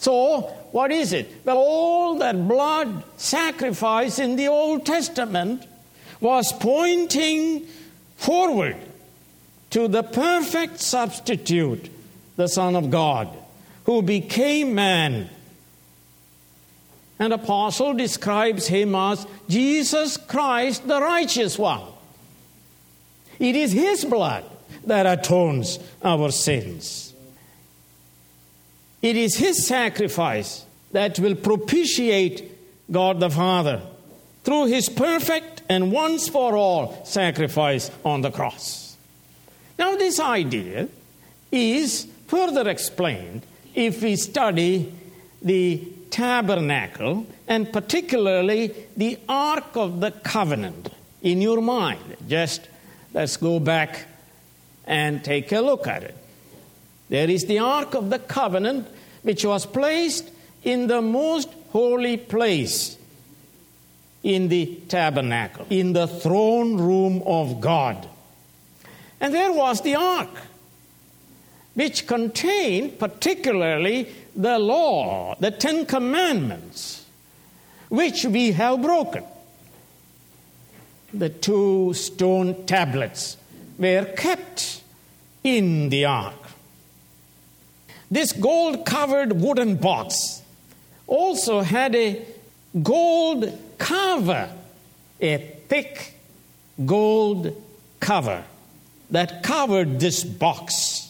So, 0.01 0.41
what 0.73 0.91
is 0.91 1.13
it? 1.13 1.31
Well, 1.45 1.59
all 1.59 2.19
that 2.21 2.49
blood 2.49 3.05
sacrifice 3.19 4.19
in 4.19 4.37
the 4.37 4.49
Old 4.49 4.87
Testament 4.87 5.67
was 6.21 6.55
pointing 6.55 7.67
forward 8.17 8.77
to 9.69 9.89
the 9.89 10.03
perfect 10.03 10.81
substitute, 10.81 11.91
the 12.37 12.49
Son 12.49 12.77
of 12.77 12.91
God, 12.91 13.29
who 13.85 14.01
became 14.01 14.75
man 14.75 15.29
and 17.19 17.35
apostle 17.35 17.93
describes 17.93 18.67
him 18.69 18.95
as 18.95 19.27
Jesus 19.51 20.17
Christ, 20.17 20.89
the 20.89 20.99
righteous 20.99 21.59
one. 21.59 21.83
It 23.39 23.55
is 23.55 23.73
his 23.73 24.07
blood 24.07 24.47
that 24.87 25.05
atones 25.05 25.79
our 26.03 26.31
sins. 26.31 27.10
It 29.03 29.17
is 29.17 29.37
his 29.37 29.67
sacrifice 29.67 30.65
that 30.93 31.19
will 31.19 31.35
propitiate 31.35 32.91
God 32.91 33.21
the 33.21 33.31
Father 33.31 33.81
through 34.45 34.67
his 34.67 34.89
perfect 34.89 35.63
and 35.69 35.93
once 35.93 36.29
for 36.29 36.57
all 36.57 37.05
sacrifice 37.05 37.91
on 38.05 38.23
the 38.23 38.31
cross. 38.31 38.97
Now, 39.79 39.97
this 39.97 40.21
idea 40.21 40.89
is 41.51 42.07
further 42.27 42.69
explained 42.69 43.43
if 43.75 44.03
we 44.03 44.17
study 44.17 44.93
the 45.43 45.83
tabernacle 46.11 47.27
and 47.49 47.73
particularly 47.73 48.75
the 48.97 49.19
Ark 49.29 49.77
of 49.77 50.01
the 50.01 50.11
Covenant 50.11 50.91
in 51.23 51.41
your 51.41 51.63
mind. 51.63 52.17
Just 52.29 52.69
let's 53.15 53.37
go 53.37 53.61
back 53.61 54.07
and 54.87 55.25
take 55.25 55.53
a 55.53 55.61
look 55.61 55.87
at 55.87 56.03
it. 56.03 56.17
There 57.11 57.29
is 57.29 57.45
the 57.45 57.59
Ark 57.59 57.95
of 57.95 58.09
the 58.09 58.19
Covenant 58.19 58.89
which 59.23 59.45
was 59.45 59.67
placed 59.67 60.31
in 60.65 60.87
the 60.87 61.03
most 61.03 61.49
holy 61.71 62.17
place 62.17 62.97
in 64.23 64.49
the 64.49 64.81
tabernacle, 64.89 65.67
in 65.71 65.93
the 65.93 66.07
throne 66.07 66.77
room 66.77 67.23
of 67.27 67.61
God. 67.61 68.09
And 69.21 69.35
there 69.35 69.53
was 69.53 69.83
the 69.83 69.95
ark, 69.97 70.31
which 71.75 72.07
contained 72.07 72.99
particularly 72.99 74.09
the 74.37 74.59
law, 74.59 75.37
the 75.41 75.51
Ten 75.51 75.87
Commandments, 75.87 77.05
which 77.89 78.25
we 78.25 78.53
have 78.53 78.83
broken. 78.83 79.25
The 81.13 81.29
two 81.29 81.93
stone 81.95 82.67
tablets 82.67 83.37
were 83.79 84.05
kept 84.17 84.83
in 85.43 85.89
the 85.89 86.05
ark. 86.05 86.40
This 88.11 88.33
gold 88.33 88.85
covered 88.85 89.33
wooden 89.33 89.77
box 89.77 90.43
also 91.07 91.61
had 91.61 91.95
a 91.95 92.25
gold 92.83 93.59
cover, 93.79 94.51
a 95.21 95.37
thick 95.69 96.15
gold 96.85 97.55
cover 98.01 98.45
that 99.11 99.43
covered 99.43 100.01
this 100.01 100.25
box 100.25 101.01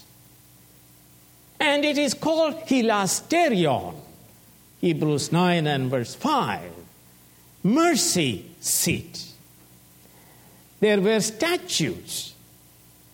and 1.61 1.85
it 1.85 1.99
is 1.99 2.15
called 2.15 2.55
hilasterion. 2.67 3.95
Hebrews 4.81 5.31
9 5.31 5.67
and 5.67 5.91
verse 5.91 6.15
5. 6.15 6.73
Mercy 7.63 8.47
seat. 8.61 9.27
There 10.81 11.01
were 11.03 11.21
statues 11.21 12.35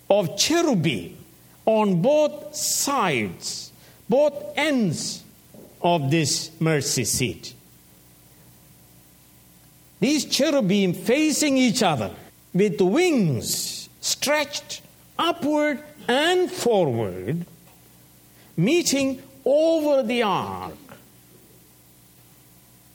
of 0.09 0.39
cherubim 0.39 1.17
on 1.65 2.01
both 2.01 2.55
sides, 2.55 3.66
both 4.09 4.57
ends 4.57 5.23
of 5.83 6.11
this 6.11 6.51
mercy 6.61 7.05
seat. 7.05 7.55
These 10.01 10.27
cherubim 10.27 10.93
facing 10.93 11.57
each 11.57 11.83
other 11.83 12.15
with 12.53 12.81
wings 12.81 13.89
stretched 14.01 14.83
upward 15.19 15.83
and 16.09 16.51
forward, 16.51 17.47
meeting 18.57 19.23
over 19.45 20.03
the 20.03 20.23
ark. 20.23 20.75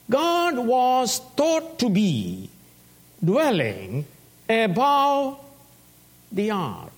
God 0.10 0.58
was 0.58 1.20
thought 1.36 1.80
to 1.80 1.90
be 1.90 2.50
dwelling 3.24 4.06
above 4.50 5.40
the 6.32 6.52
ark. 6.52 6.91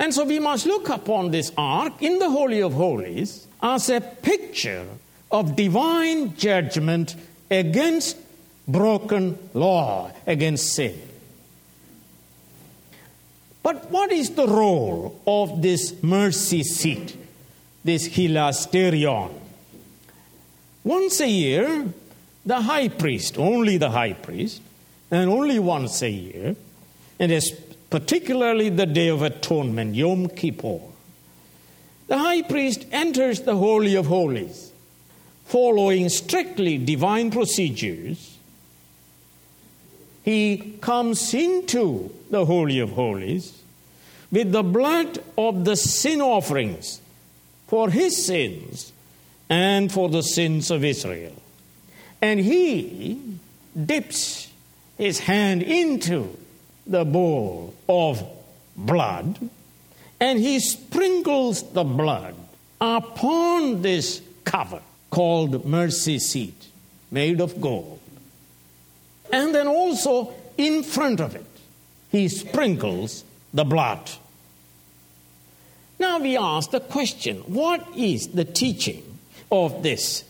And 0.00 0.14
so 0.14 0.24
we 0.24 0.38
must 0.38 0.64
look 0.64 0.88
upon 0.88 1.30
this 1.30 1.52
ark 1.58 2.02
in 2.02 2.18
the 2.18 2.30
Holy 2.30 2.62
of 2.62 2.72
Holies 2.72 3.46
as 3.62 3.90
a 3.90 4.00
picture 4.00 4.86
of 5.30 5.54
divine 5.54 6.34
judgment 6.36 7.14
against 7.50 8.16
broken 8.66 9.38
law, 9.52 10.10
against 10.26 10.72
sin. 10.74 10.98
But 13.62 13.90
what 13.90 14.10
is 14.10 14.30
the 14.30 14.48
role 14.48 15.20
of 15.26 15.60
this 15.60 16.02
mercy 16.02 16.62
seat, 16.62 17.14
this 17.84 18.08
hilasterion? 18.08 19.34
Once 20.82 21.20
a 21.20 21.28
year, 21.28 21.92
the 22.46 22.62
high 22.62 22.88
priest, 22.88 23.36
only 23.36 23.76
the 23.76 23.90
high 23.90 24.14
priest, 24.14 24.62
and 25.10 25.28
only 25.28 25.58
once 25.58 26.00
a 26.00 26.08
year, 26.08 26.56
and 27.18 27.30
particularly 27.90 28.68
the 28.68 28.86
Day 28.86 29.08
of 29.08 29.22
Atonement, 29.22 29.94
Yom 29.94 30.28
Kippur, 30.28 30.80
the 32.06 32.18
high 32.18 32.42
priest 32.42 32.86
enters 32.90 33.42
the 33.42 33.56
Holy 33.56 33.94
of 33.96 34.06
Holies, 34.06 34.72
following 35.44 36.08
strictly 36.08 36.78
divine 36.78 37.30
procedures. 37.30 38.36
He 40.24 40.76
comes 40.80 41.34
into 41.34 42.12
the 42.30 42.44
Holy 42.44 42.78
of 42.78 42.90
Holies 42.92 43.60
with 44.30 44.52
the 44.52 44.62
blood 44.62 45.18
of 45.36 45.64
the 45.64 45.76
sin 45.76 46.20
offerings 46.20 47.00
for 47.66 47.90
his 47.90 48.24
sins 48.24 48.92
and 49.48 49.90
for 49.90 50.08
the 50.08 50.22
sins 50.22 50.70
of 50.70 50.84
Israel. 50.84 51.34
And 52.22 52.38
he 52.38 53.20
dips 53.86 54.48
his 54.98 55.20
hand 55.20 55.62
into 55.62 56.36
the 56.90 57.04
bowl 57.04 57.72
of 57.88 58.22
blood 58.76 59.38
and 60.18 60.38
he 60.38 60.60
sprinkles 60.60 61.62
the 61.72 61.84
blood 61.84 62.34
upon 62.80 63.80
this 63.82 64.20
cover 64.44 64.82
called 65.08 65.64
mercy 65.64 66.18
seat 66.18 66.68
made 67.10 67.40
of 67.40 67.60
gold. 67.60 68.00
And 69.32 69.54
then 69.54 69.66
also 69.66 70.34
in 70.58 70.82
front 70.82 71.20
of 71.20 71.34
it, 71.34 71.46
he 72.10 72.28
sprinkles 72.28 73.24
the 73.54 73.64
blood. 73.64 74.10
Now 75.98 76.18
we 76.18 76.36
ask 76.36 76.70
the 76.70 76.80
question 76.80 77.38
what 77.46 77.86
is 77.96 78.28
the 78.28 78.44
teaching 78.44 79.18
of 79.50 79.82
this? 79.82 80.24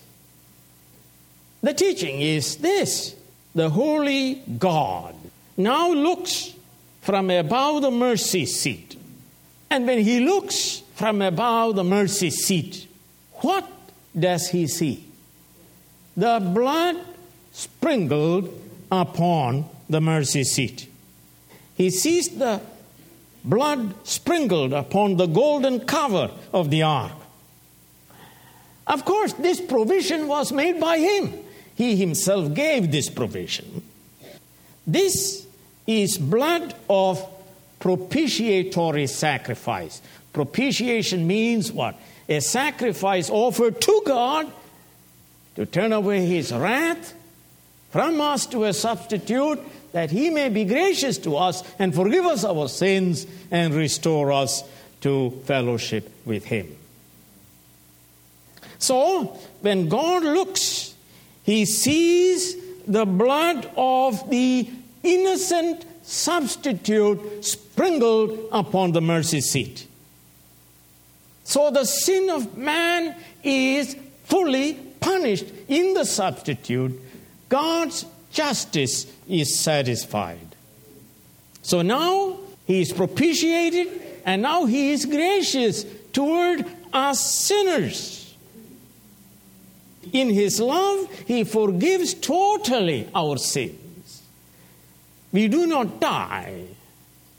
The 1.62 1.74
teaching 1.74 2.20
is 2.20 2.56
this 2.56 3.14
the 3.54 3.70
holy 3.70 4.34
God 4.58 5.14
now 5.56 5.92
looks 5.92 6.54
from 7.00 7.30
above 7.30 7.82
the 7.82 7.90
mercy 7.90 8.46
seat. 8.46 8.96
And 9.70 9.86
when 9.86 9.98
he 10.00 10.20
looks 10.20 10.82
from 10.94 11.22
above 11.22 11.76
the 11.76 11.84
mercy 11.84 12.30
seat, 12.30 12.86
what 13.34 13.70
does 14.18 14.48
he 14.48 14.66
see? 14.66 15.04
The 16.16 16.40
blood 16.40 16.96
sprinkled 17.52 18.52
upon 18.90 19.66
the 19.88 20.00
mercy 20.00 20.44
seat. 20.44 20.88
He 21.76 21.90
sees 21.90 22.28
the 22.28 22.60
blood 23.44 23.94
sprinkled 24.06 24.72
upon 24.72 25.16
the 25.16 25.26
golden 25.26 25.80
cover 25.80 26.30
of 26.52 26.70
the 26.70 26.82
ark. 26.82 27.12
Of 28.86 29.04
course, 29.04 29.32
this 29.34 29.60
provision 29.60 30.26
was 30.26 30.52
made 30.52 30.80
by 30.80 30.98
him. 30.98 31.32
He 31.74 31.96
himself 31.96 32.52
gave 32.52 32.90
this 32.90 33.08
provision. 33.08 33.82
This 34.92 35.46
is 35.86 36.18
blood 36.18 36.74
of 36.88 37.24
propitiatory 37.78 39.06
sacrifice. 39.06 40.02
Propitiation 40.32 41.26
means 41.26 41.70
what? 41.70 41.96
A 42.28 42.40
sacrifice 42.40 43.30
offered 43.30 43.80
to 43.80 44.02
God 44.04 44.50
to 45.54 45.66
turn 45.66 45.92
away 45.92 46.26
his 46.26 46.52
wrath 46.52 47.14
from 47.90 48.20
us 48.20 48.46
to 48.46 48.64
a 48.64 48.72
substitute 48.72 49.60
that 49.92 50.10
he 50.10 50.30
may 50.30 50.48
be 50.48 50.64
gracious 50.64 51.18
to 51.18 51.36
us 51.36 51.62
and 51.78 51.94
forgive 51.94 52.24
us 52.26 52.44
our 52.44 52.68
sins 52.68 53.26
and 53.50 53.74
restore 53.74 54.32
us 54.32 54.64
to 55.02 55.30
fellowship 55.44 56.10
with 56.24 56.44
him. 56.44 56.76
So, 58.78 59.38
when 59.60 59.88
God 59.88 60.22
looks, 60.22 60.94
he 61.44 61.64
sees 61.64 62.56
the 62.86 63.04
blood 63.04 63.70
of 63.76 64.30
the 64.30 64.68
innocent 65.02 65.84
substitute 66.02 67.44
sprinkled 67.44 68.48
upon 68.52 68.92
the 68.92 69.00
mercy 69.00 69.40
seat. 69.40 69.86
So 71.44 71.70
the 71.70 71.84
sin 71.84 72.30
of 72.30 72.56
man 72.56 73.16
is 73.42 73.96
fully 74.24 74.74
punished 75.00 75.46
in 75.68 75.94
the 75.94 76.04
substitute. 76.04 77.00
God's 77.48 78.06
justice 78.32 79.12
is 79.28 79.58
satisfied. 79.58 80.54
So 81.62 81.82
now 81.82 82.38
he 82.66 82.80
is 82.80 82.92
propitiated 82.92 83.88
and 84.24 84.42
now 84.42 84.66
he 84.66 84.92
is 84.92 85.04
gracious 85.06 85.84
toward 86.12 86.64
us 86.92 87.20
sinners. 87.20 88.34
In 90.12 90.30
his 90.30 90.60
love, 90.60 91.12
he 91.26 91.44
forgives 91.44 92.14
totally 92.14 93.08
our 93.14 93.36
sins. 93.36 93.79
We 95.32 95.48
do 95.48 95.66
not 95.66 96.00
die. 96.00 96.64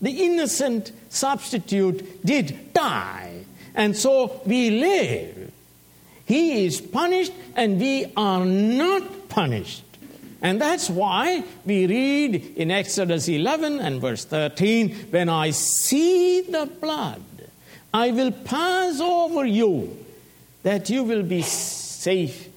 The 0.01 0.25
innocent 0.25 0.91
substitute 1.09 2.25
did 2.25 2.73
die, 2.73 3.45
and 3.75 3.95
so 3.95 4.41
we 4.45 4.71
live. 4.71 5.51
He 6.25 6.65
is 6.65 6.81
punished, 6.81 7.33
and 7.55 7.79
we 7.79 8.11
are 8.17 8.45
not 8.45 9.29
punished. 9.29 9.83
And 10.41 10.59
that's 10.59 10.89
why 10.89 11.43
we 11.65 11.85
read 11.85 12.57
in 12.57 12.71
Exodus 12.71 13.27
11 13.27 13.79
and 13.79 14.01
verse 14.01 14.25
13 14.25 15.09
when 15.11 15.29
I 15.29 15.51
see 15.51 16.41
the 16.41 16.65
blood, 16.65 17.21
I 17.93 18.11
will 18.11 18.31
pass 18.31 18.99
over 18.99 19.45
you, 19.45 20.03
that 20.63 20.89
you 20.89 21.03
will 21.03 21.23
be 21.23 21.43
safe 21.43 22.49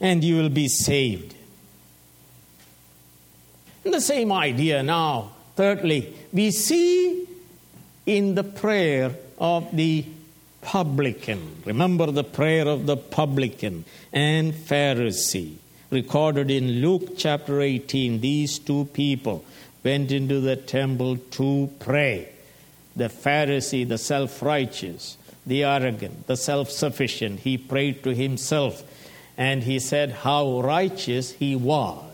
and 0.00 0.22
you 0.22 0.36
will 0.36 0.50
be 0.50 0.68
saved. 0.68 1.35
And 3.86 3.94
the 3.94 4.00
same 4.00 4.32
idea 4.32 4.82
now. 4.82 5.30
Thirdly, 5.54 6.12
we 6.32 6.50
see 6.50 7.24
in 8.04 8.34
the 8.34 8.42
prayer 8.42 9.14
of 9.38 9.76
the 9.76 10.04
publican. 10.60 11.62
Remember 11.64 12.10
the 12.10 12.24
prayer 12.24 12.66
of 12.66 12.86
the 12.86 12.96
publican 12.96 13.84
and 14.12 14.52
Pharisee 14.52 15.58
recorded 15.90 16.50
in 16.50 16.80
Luke 16.80 17.16
chapter 17.16 17.60
18, 17.60 18.20
these 18.20 18.58
two 18.58 18.86
people 18.86 19.44
went 19.84 20.10
into 20.10 20.40
the 20.40 20.56
temple 20.56 21.18
to 21.38 21.70
pray. 21.78 22.30
The 22.96 23.08
Pharisee, 23.08 23.86
the 23.86 23.98
self 23.98 24.42
righteous, 24.42 25.16
the 25.46 25.62
arrogant, 25.62 26.26
the 26.26 26.36
self 26.36 26.72
sufficient, 26.72 27.38
he 27.38 27.56
prayed 27.56 28.02
to 28.02 28.12
himself 28.12 28.82
and 29.38 29.62
he 29.62 29.78
said 29.78 30.10
how 30.10 30.60
righteous 30.60 31.30
he 31.30 31.54
was. 31.54 32.05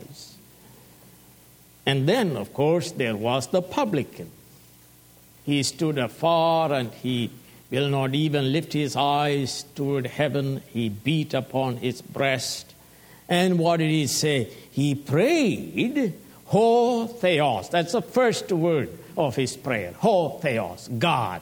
And 1.85 2.09
then, 2.09 2.37
of 2.37 2.55
course, 2.55 2.92
there 2.92 3.16
was 3.16 3.49
the 3.49 3.62
publican. 3.62 4.31
He 5.45 5.62
stood 5.62 5.99
afar 5.99 6.73
and 6.73 6.92
he 6.92 7.31
will 7.71 7.88
not 7.88 8.14
even 8.14 8.53
lift 8.53 8.73
his 8.73 8.95
eyes 8.97 9.64
toward 9.75 10.07
heaven. 10.07 10.62
He 10.68 10.88
beat 10.88 11.35
upon 11.35 11.79
his 11.79 12.01
breast 12.01 12.73
and 13.33 13.59
what 13.59 13.79
did 13.79 13.90
he 13.90 14.09
say? 14.09 14.51
He 14.71 14.95
prayed, 14.95 16.12
Ho 16.47 17.07
Theos. 17.07 17.71
That's 17.71 17.92
the 17.92 18.03
first 18.03 18.53
word 18.53 18.90
of 19.16 19.37
his 19.37 19.57
prayer. 19.57 19.95
Ho 20.01 20.38
Theos, 20.42 20.88
God. 20.99 21.40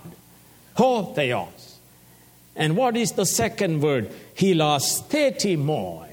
Ho 0.74 1.02
Theos. 1.02 1.78
And 2.54 2.76
what 2.76 2.96
is 2.96 3.10
the 3.12 3.26
second 3.26 3.80
word? 3.80 4.08
Hilasthetimoi. 4.36 6.09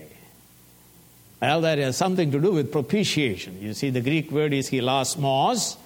Well, 1.42 1.62
that 1.62 1.78
has 1.78 1.98
something 1.98 2.32
to 2.32 2.40
do 2.40 2.54
with 2.54 2.72
propitiation. 2.72 3.62
You 3.62 3.74
see, 3.74 3.92
the 3.92 4.02
Greek 4.02 4.32
word 4.32 4.54
is 4.54 4.72
hilasmos, 4.72 5.78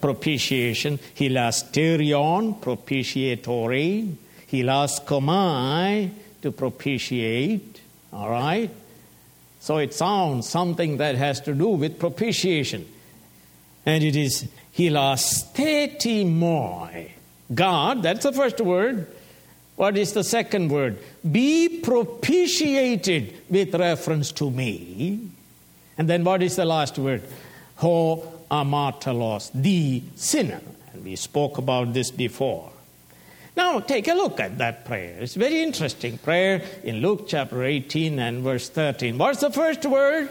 propitiation, 0.00 0.98
hilasterion, 1.16 2.60
propitiatory, 2.60 4.16
hilaskomai, 4.50 6.10
to 6.42 6.52
propitiate. 6.52 7.80
All 8.12 8.28
right? 8.28 8.70
So 9.60 9.78
it 9.78 9.94
sounds 9.94 10.46
something 10.48 10.98
that 10.98 11.14
has 11.14 11.40
to 11.42 11.54
do 11.54 11.68
with 11.68 11.98
propitiation. 11.98 12.86
And 13.86 14.04
it 14.04 14.16
is 14.16 14.46
hilastetimoi. 14.76 17.12
God, 17.54 18.02
that's 18.02 18.24
the 18.24 18.32
first 18.32 18.60
word. 18.60 19.06
What 19.76 19.96
is 19.96 20.12
the 20.12 20.24
second 20.24 20.70
word? 20.70 20.98
Be 21.30 21.80
propitiated 21.80 23.34
with 23.48 23.74
reference 23.74 24.32
to 24.32 24.50
me. 24.50 25.28
And 25.96 26.08
then 26.08 26.24
what 26.24 26.42
is 26.42 26.56
the 26.56 26.64
last 26.64 26.98
word? 26.98 27.22
Ho 27.76 28.40
amatelos, 28.50 29.50
the 29.54 30.02
sinner. 30.16 30.60
And 30.92 31.04
we 31.04 31.16
spoke 31.16 31.58
about 31.58 31.92
this 31.92 32.10
before. 32.10 32.70
Now, 33.56 33.80
take 33.80 34.08
a 34.08 34.14
look 34.14 34.40
at 34.40 34.58
that 34.58 34.84
prayer. 34.84 35.18
It's 35.20 35.34
very 35.34 35.62
interesting 35.62 36.18
prayer 36.18 36.62
in 36.82 36.96
Luke 36.96 37.28
chapter 37.28 37.62
18 37.62 38.18
and 38.18 38.42
verse 38.42 38.68
13. 38.68 39.18
What's 39.18 39.40
the 39.40 39.50
first 39.50 39.84
word? 39.84 40.30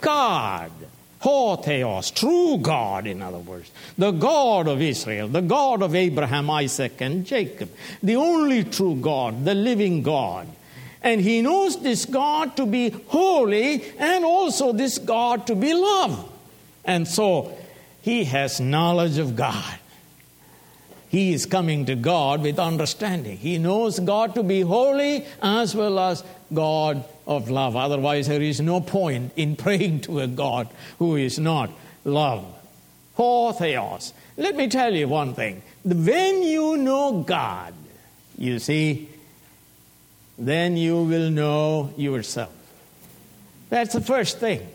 God. 0.00 0.72
Theos, 1.20 2.10
true 2.10 2.58
God, 2.58 3.06
in 3.06 3.22
other 3.22 3.38
words. 3.38 3.70
The 3.96 4.12
God 4.12 4.68
of 4.68 4.80
Israel, 4.80 5.28
the 5.28 5.40
God 5.40 5.82
of 5.82 5.94
Abraham, 5.94 6.50
Isaac, 6.50 7.00
and 7.00 7.26
Jacob. 7.26 7.70
The 8.02 8.16
only 8.16 8.64
true 8.64 8.96
God, 8.96 9.44
the 9.44 9.54
living 9.54 10.02
God. 10.02 10.46
And 11.02 11.20
he 11.20 11.42
knows 11.42 11.80
this 11.82 12.04
God 12.04 12.56
to 12.56 12.66
be 12.66 12.90
holy 12.90 13.84
and 13.98 14.24
also 14.24 14.72
this 14.72 14.98
God 14.98 15.46
to 15.46 15.54
be 15.54 15.72
love. 15.72 16.32
And 16.84 17.06
so 17.06 17.56
he 18.02 18.24
has 18.24 18.60
knowledge 18.60 19.18
of 19.18 19.36
God. 19.36 19.78
He 21.08 21.32
is 21.32 21.46
coming 21.46 21.86
to 21.86 21.94
God 21.94 22.42
with 22.42 22.58
understanding. 22.58 23.36
He 23.36 23.58
knows 23.58 23.98
God 24.00 24.34
to 24.34 24.42
be 24.42 24.60
holy 24.60 25.24
as 25.40 25.74
well 25.74 25.98
as 25.98 26.22
God 26.52 27.04
of 27.26 27.50
love. 27.50 27.76
Otherwise, 27.76 28.28
there 28.28 28.42
is 28.42 28.60
no 28.60 28.80
point 28.80 29.32
in 29.36 29.56
praying 29.56 30.00
to 30.02 30.20
a 30.20 30.26
God 30.26 30.68
who 30.98 31.16
is 31.16 31.38
not 31.38 31.70
love. 32.04 32.44
Ho 33.14 33.52
theos. 33.52 34.12
Let 34.36 34.56
me 34.56 34.68
tell 34.68 34.94
you 34.94 35.08
one 35.08 35.34
thing. 35.34 35.62
When 35.84 36.42
you 36.42 36.76
know 36.76 37.22
God, 37.22 37.74
you 38.36 38.58
see, 38.58 39.08
then 40.38 40.76
you 40.76 41.02
will 41.02 41.30
know 41.30 41.94
yourself. 41.96 42.52
That's 43.70 43.94
the 43.94 44.00
first 44.00 44.38
thing. 44.38 44.66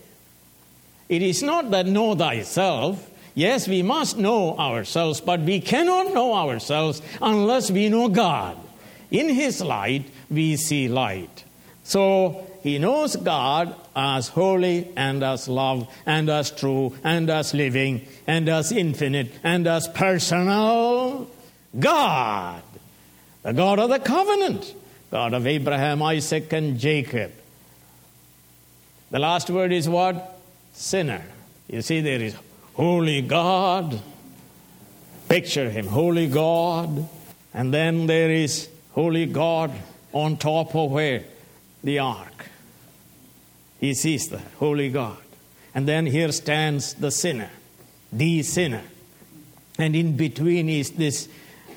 It 1.07 1.21
is 1.21 1.43
not 1.43 1.71
that 1.71 1.85
know 1.85 2.15
thyself. 2.15 3.09
Yes, 3.35 3.67
we 3.67 3.83
must 3.83 4.17
know 4.17 4.57
ourselves, 4.57 5.21
but 5.21 5.41
we 5.41 5.61
cannot 5.61 6.13
know 6.13 6.33
ourselves 6.33 7.01
unless 7.21 7.69
we 7.69 7.89
know 7.89 8.09
God. 8.09 8.57
In 9.11 9.29
His 9.29 9.61
light, 9.61 10.05
we 10.29 10.55
see 10.55 10.87
light. 10.87 11.40
So 11.83 12.47
he 12.61 12.77
knows 12.77 13.15
God 13.15 13.75
as 13.95 14.29
holy 14.29 14.91
and 14.95 15.23
as 15.23 15.47
love 15.47 15.87
and 16.05 16.29
as 16.29 16.51
true 16.51 16.95
and 17.03 17.29
as 17.29 17.53
living 17.53 18.07
and 18.27 18.47
as 18.47 18.71
infinite 18.71 19.31
and 19.43 19.65
as 19.67 19.87
personal. 19.87 21.27
God, 21.77 22.61
the 23.43 23.53
God 23.53 23.79
of 23.79 23.89
the 23.89 23.99
covenant, 23.99 24.75
God 25.09 25.33
of 25.33 25.47
Abraham, 25.47 26.03
Isaac, 26.03 26.53
and 26.53 26.79
Jacob. 26.79 27.31
The 29.09 29.19
last 29.19 29.49
word 29.49 29.71
is 29.71 29.89
what? 29.89 30.39
Sinner. 30.73 31.23
You 31.67 31.81
see, 31.81 32.01
there 32.01 32.21
is 32.21 32.35
holy 32.73 33.21
God. 33.21 33.99
Picture 35.27 35.69
him, 35.69 35.87
holy 35.87 36.27
God. 36.27 37.07
And 37.53 37.73
then 37.73 38.07
there 38.07 38.29
is 38.29 38.69
holy 38.91 39.25
God 39.25 39.71
on 40.13 40.37
top 40.37 40.75
of 40.75 40.91
where? 40.91 41.23
The 41.83 41.99
ark. 41.99 42.47
He 43.79 43.93
sees 43.93 44.27
the 44.27 44.41
holy 44.59 44.89
God. 44.89 45.17
And 45.73 45.87
then 45.87 46.05
here 46.05 46.31
stands 46.31 46.93
the 46.93 47.11
sinner, 47.11 47.49
the 48.11 48.43
sinner. 48.43 48.83
And 49.79 49.95
in 49.95 50.17
between 50.17 50.69
is 50.69 50.91
this, 50.91 51.27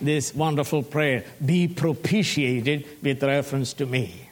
this 0.00 0.34
wonderful 0.34 0.82
prayer 0.82 1.24
be 1.44 1.68
propitiated 1.68 2.86
with 3.02 3.22
reference 3.22 3.72
to 3.74 3.86
me. 3.86 4.28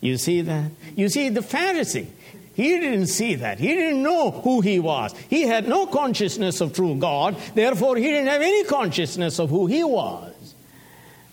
You 0.00 0.16
see 0.18 0.40
that? 0.42 0.70
You 0.94 1.08
see, 1.08 1.28
the 1.28 1.40
Pharisee, 1.40 2.06
he 2.54 2.80
didn't 2.80 3.08
see 3.08 3.34
that. 3.36 3.58
He 3.58 3.68
didn't 3.68 4.02
know 4.02 4.30
who 4.30 4.60
he 4.62 4.80
was. 4.80 5.14
He 5.28 5.42
had 5.42 5.68
no 5.68 5.86
consciousness 5.86 6.60
of 6.60 6.72
true 6.72 6.94
God. 6.94 7.36
Therefore, 7.54 7.96
he 7.96 8.04
didn't 8.04 8.28
have 8.28 8.42
any 8.42 8.64
consciousness 8.64 9.38
of 9.38 9.50
who 9.50 9.66
he 9.66 9.84
was. 9.84 10.32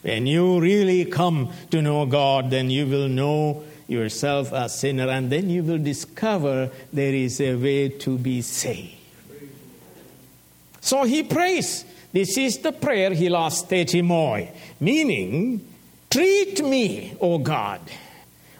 When 0.04 0.28
you 0.28 0.60
really 0.60 1.06
come 1.06 1.52
to 1.72 1.82
know 1.82 2.06
God, 2.06 2.50
then 2.50 2.70
you 2.70 2.86
will 2.86 3.08
know 3.08 3.64
yourself 3.88 4.52
a 4.52 4.68
sinner, 4.68 5.08
and 5.08 5.32
then 5.32 5.50
you 5.50 5.64
will 5.64 5.78
discover 5.78 6.70
there 6.92 7.14
is 7.14 7.40
a 7.40 7.56
way 7.56 7.90
to 7.90 8.18
be 8.18 8.42
saved. 8.42 8.96
So 10.82 11.04
he 11.06 11.24
prays. 11.24 11.86
This 12.12 12.38
is 12.38 12.60
the 12.60 12.74
prayer 12.74 13.12
he 13.12 13.30
lost 13.30 13.72
moi, 13.96 14.42
meaning, 14.80 15.66
treat 16.12 16.64
me, 16.64 17.16
O 17.20 17.40
God, 17.40 17.80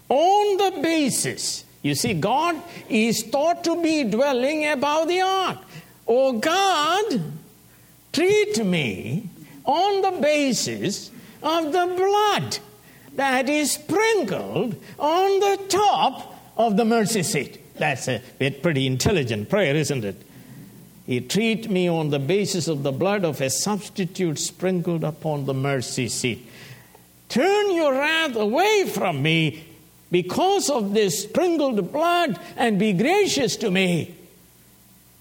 on 0.10 0.58
the 0.58 0.82
basis. 0.82 1.66
You 1.82 1.94
see, 1.94 2.14
God 2.14 2.56
is 2.90 3.24
thought 3.24 3.64
to 3.66 3.80
be 3.82 4.06
dwelling 4.06 4.66
above 4.66 5.10
the 5.10 5.22
ark. 5.22 5.60
O 6.08 6.40
God, 6.40 7.22
treat 8.14 8.66
me 8.66 9.30
on 9.66 10.02
the 10.02 10.20
basis 10.22 11.12
of 11.44 11.72
the 11.72 11.94
blood 11.96 12.58
that 13.16 13.50
is 13.50 13.74
sprinkled 13.74 14.76
on 14.98 15.40
the 15.40 15.60
top 15.70 16.36
of 16.58 16.78
the 16.78 16.86
mercy 16.86 17.24
seat. 17.24 17.60
That's 17.78 18.08
a 18.08 18.22
pretty 18.40 18.88
intelligent 18.88 19.50
prayer, 19.50 19.76
isn't 19.76 20.04
it? 20.04 20.16
He 21.06 21.20
treat 21.20 21.70
me 21.70 21.88
on 21.88 22.10
the 22.10 22.20
basis 22.20 22.68
of 22.68 22.84
the 22.84 22.92
blood 22.92 23.26
of 23.26 23.42
a 23.42 23.50
substitute 23.50 24.40
sprinkled 24.40 25.04
upon 25.04 25.46
the 25.46 25.54
mercy 25.54 26.08
seat. 26.08 26.48
Turn 27.28 27.72
your 27.76 27.94
wrath 27.94 28.36
away 28.36 28.86
from 28.88 29.22
me 29.22 29.66
because 30.12 30.70
of 30.70 30.94
this 30.94 31.24
sprinkled 31.24 31.92
blood 31.92 32.40
and 32.56 32.80
be 32.80 32.94
gracious 32.94 33.58
to 33.58 33.72
me 33.72 34.16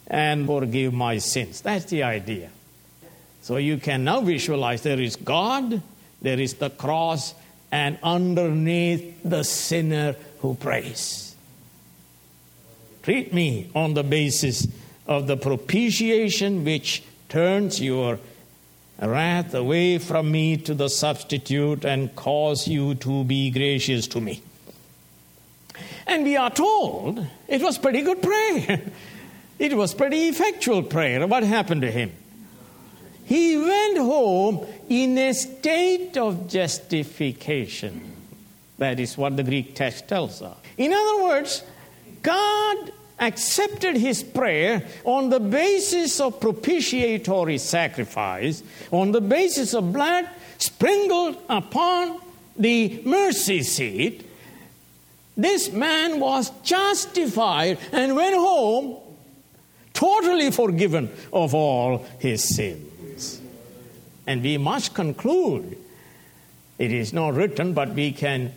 and 0.07 0.47
forgive 0.47 0.93
my 0.93 1.19
sins. 1.19 1.63
That's 1.63 1.87
the 1.87 2.03
idea. 2.03 2.51
So 3.41 3.57
you 3.57 3.79
can 3.79 4.05
now 4.05 4.21
visualize 4.21 4.83
there 4.83 5.01
is 5.01 5.17
God 5.17 5.83
there 6.23 6.41
is 6.41 6.55
the 6.55 6.71
cross, 6.71 7.35
and 7.71 7.99
underneath 8.03 9.23
the 9.25 9.43
sinner 9.43 10.17
who 10.41 10.55
prays. 10.55 11.35
Treat 13.03 13.33
me 13.33 13.71
on 13.75 13.95
the 13.95 14.05
basis 14.05 14.69
of 15.07 15.27
the 15.27 15.37
propitiation 15.37 16.65
which 16.65 17.03
turns 17.29 17.81
your 17.81 18.19
wrath 19.01 19.53
away 19.55 19.99
from 19.99 20.31
me 20.31 20.57
to 20.57 20.75
the 20.75 20.89
substitute 20.89 21.85
and 21.85 22.15
cause 22.15 22.69
you 22.69 22.95
to 22.95 23.25
be 23.25 23.51
gracious 23.51 24.07
to 24.07 24.21
me. 24.21 24.43
And 26.07 26.25
we 26.25 26.37
are 26.37 26.51
told 26.51 27.27
it 27.49 27.63
was 27.63 27.79
pretty 27.79 28.03
good 28.03 28.23
prayer. 28.23 28.81
It 29.59 29.77
was 29.77 29.95
pretty 29.95 30.27
effectual 30.27 30.83
prayer. 30.83 31.25
What 31.25 31.45
happened 31.45 31.83
to 31.83 31.91
him? 31.91 32.11
He 33.25 33.57
went 33.57 33.99
home 33.99 34.67
in 34.89 35.17
a 35.17 35.33
state 35.33 36.17
of 36.17 36.49
justification. 36.49 38.13
That 38.79 38.99
is 38.99 39.17
what 39.17 39.37
the 39.37 39.45
Greek 39.45 39.75
text 39.75 40.09
tells 40.09 40.43
us. 40.43 40.57
In 40.77 40.93
other 40.93 41.25
words, 41.25 41.63
God 42.23 42.93
accepted 43.19 43.97
his 43.97 44.23
prayer 44.23 44.85
on 45.05 45.31
the 45.31 45.39
basis 45.39 46.21
of 46.21 46.41
propitiatory 46.41 47.59
sacrifice, 47.59 48.63
on 48.91 49.13
the 49.13 49.21
basis 49.21 49.75
of 49.75 49.93
blood 49.93 50.29
sprinkled 50.59 51.37
upon 51.49 52.21
the 52.57 53.03
mercy 53.05 53.63
seat. 53.63 54.29
This 55.37 55.73
man 55.73 56.21
was 56.21 56.51
justified 56.63 57.79
and 57.93 58.15
went 58.17 58.35
home 58.35 58.99
totally 59.95 60.51
forgiven 60.51 61.11
of 61.33 61.55
all 61.55 62.05
his 62.19 62.55
sins. 62.55 62.92
And 64.27 64.43
we 64.43 64.59
must 64.59 64.95
conclude, 64.95 65.77
it 66.79 66.93
is 66.93 67.13
not 67.13 67.35
written, 67.35 67.73
but 67.73 67.91
we 67.91 68.13
can 68.13 68.55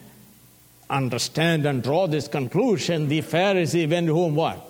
understand 0.89 1.65
and 1.65 1.81
draw 1.81 2.07
this 2.07 2.27
conclusion. 2.27 3.07
The 3.07 3.21
Pharisee 3.21 3.89
went 3.89 4.09
home 4.09 4.35
what? 4.35 4.63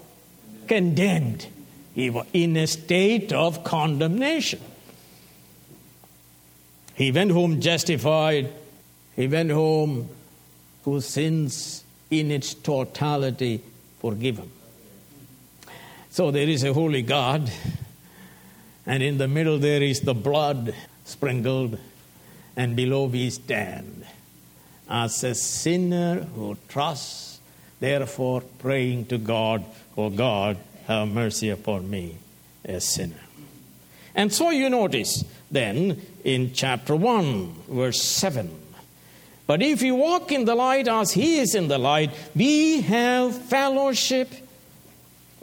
Condemned. 0.68 1.48
He 1.93 2.10
was 2.10 2.26
in 2.34 2.58
a 2.58 2.68
state 2.68 3.32
of 3.34 3.64
condemnation. 3.64 4.60
He 6.96 7.12
went 7.12 7.32
home 7.32 7.60
justified. 7.60 8.54
He 9.16 9.28
went 9.28 9.52
home 9.52 10.10
whose 10.84 11.06
sins 11.06 11.84
in 12.10 12.32
its 12.32 12.54
totality 12.54 13.62
forgiven. 14.00 14.50
So 16.10 16.32
there 16.32 16.48
is 16.48 16.64
a 16.64 16.74
holy 16.74 17.02
God 17.02 17.52
and 18.86 19.02
in 19.02 19.18
the 19.18 19.28
middle 19.28 19.58
there 19.58 19.82
is 19.82 20.02
the 20.02 20.14
blood 20.14 20.74
sprinkled, 21.04 21.78
and 22.56 22.76
below 22.76 23.06
we 23.06 23.30
stand 23.30 24.06
as 24.90 25.24
a 25.24 25.36
sinner 25.36 26.22
who 26.36 26.58
trusts, 26.68 27.40
therefore 27.80 28.42
praying 28.60 29.06
to 29.08 29.18
God, 29.18 29.64
Oh 29.98 30.10
God, 30.10 30.58
have 30.88 31.08
mercy 31.08 31.50
upon 31.50 31.90
me, 31.90 32.18
a 32.64 32.80
sinner. 32.80 33.20
And 34.14 34.32
so 34.32 34.50
you 34.50 34.70
notice 34.70 35.24
then 35.52 36.02
in 36.24 36.54
chapter 36.54 36.96
1, 36.96 37.56
verse 37.70 38.02
7. 38.02 38.62
But 39.48 39.62
if 39.62 39.82
we 39.82 39.92
walk 39.92 40.32
in 40.32 40.46
the 40.46 40.56
light 40.56 40.88
as 40.88 41.12
he 41.12 41.40
is 41.40 41.54
in 41.54 41.68
the 41.68 41.78
light, 41.78 42.12
we 42.36 42.82
have 42.82 43.36
fellowship 43.36 44.32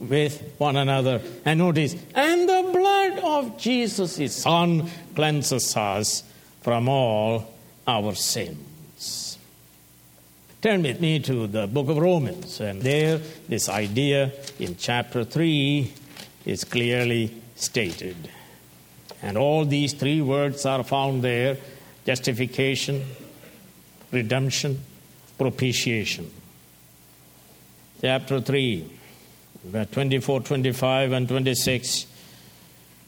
with 0.08 0.54
one 0.58 0.76
another. 0.76 1.22
And 1.44 1.58
notice, 1.58 1.96
and 2.14 2.48
the 2.48 2.70
blood 2.72 3.18
of 3.18 3.58
Jesus, 3.58 4.16
his 4.16 4.34
Son, 4.34 4.90
cleanses 5.14 5.76
us 5.76 6.24
from 6.60 6.88
all 6.88 7.52
our 7.86 8.14
sins. 8.14 9.38
Turn 10.60 10.82
with 10.82 11.00
me 11.00 11.18
to 11.20 11.48
the 11.48 11.66
book 11.66 11.88
of 11.88 11.98
Romans, 11.98 12.60
and 12.60 12.82
there 12.82 13.20
this 13.48 13.68
idea 13.68 14.30
in 14.60 14.76
chapter 14.76 15.24
3 15.24 15.92
is 16.46 16.62
clearly 16.62 17.34
stated. 17.56 18.16
And 19.22 19.36
all 19.36 19.64
these 19.64 19.92
three 19.92 20.20
words 20.20 20.64
are 20.66 20.84
found 20.84 21.22
there 21.22 21.56
justification, 22.06 23.04
redemption, 24.12 24.80
propitiation. 25.38 26.30
Chapter 28.00 28.40
3, 28.40 28.84
verse 28.84 29.01
24, 29.70 30.40
25, 30.40 31.12
and 31.12 31.28
26. 31.28 32.06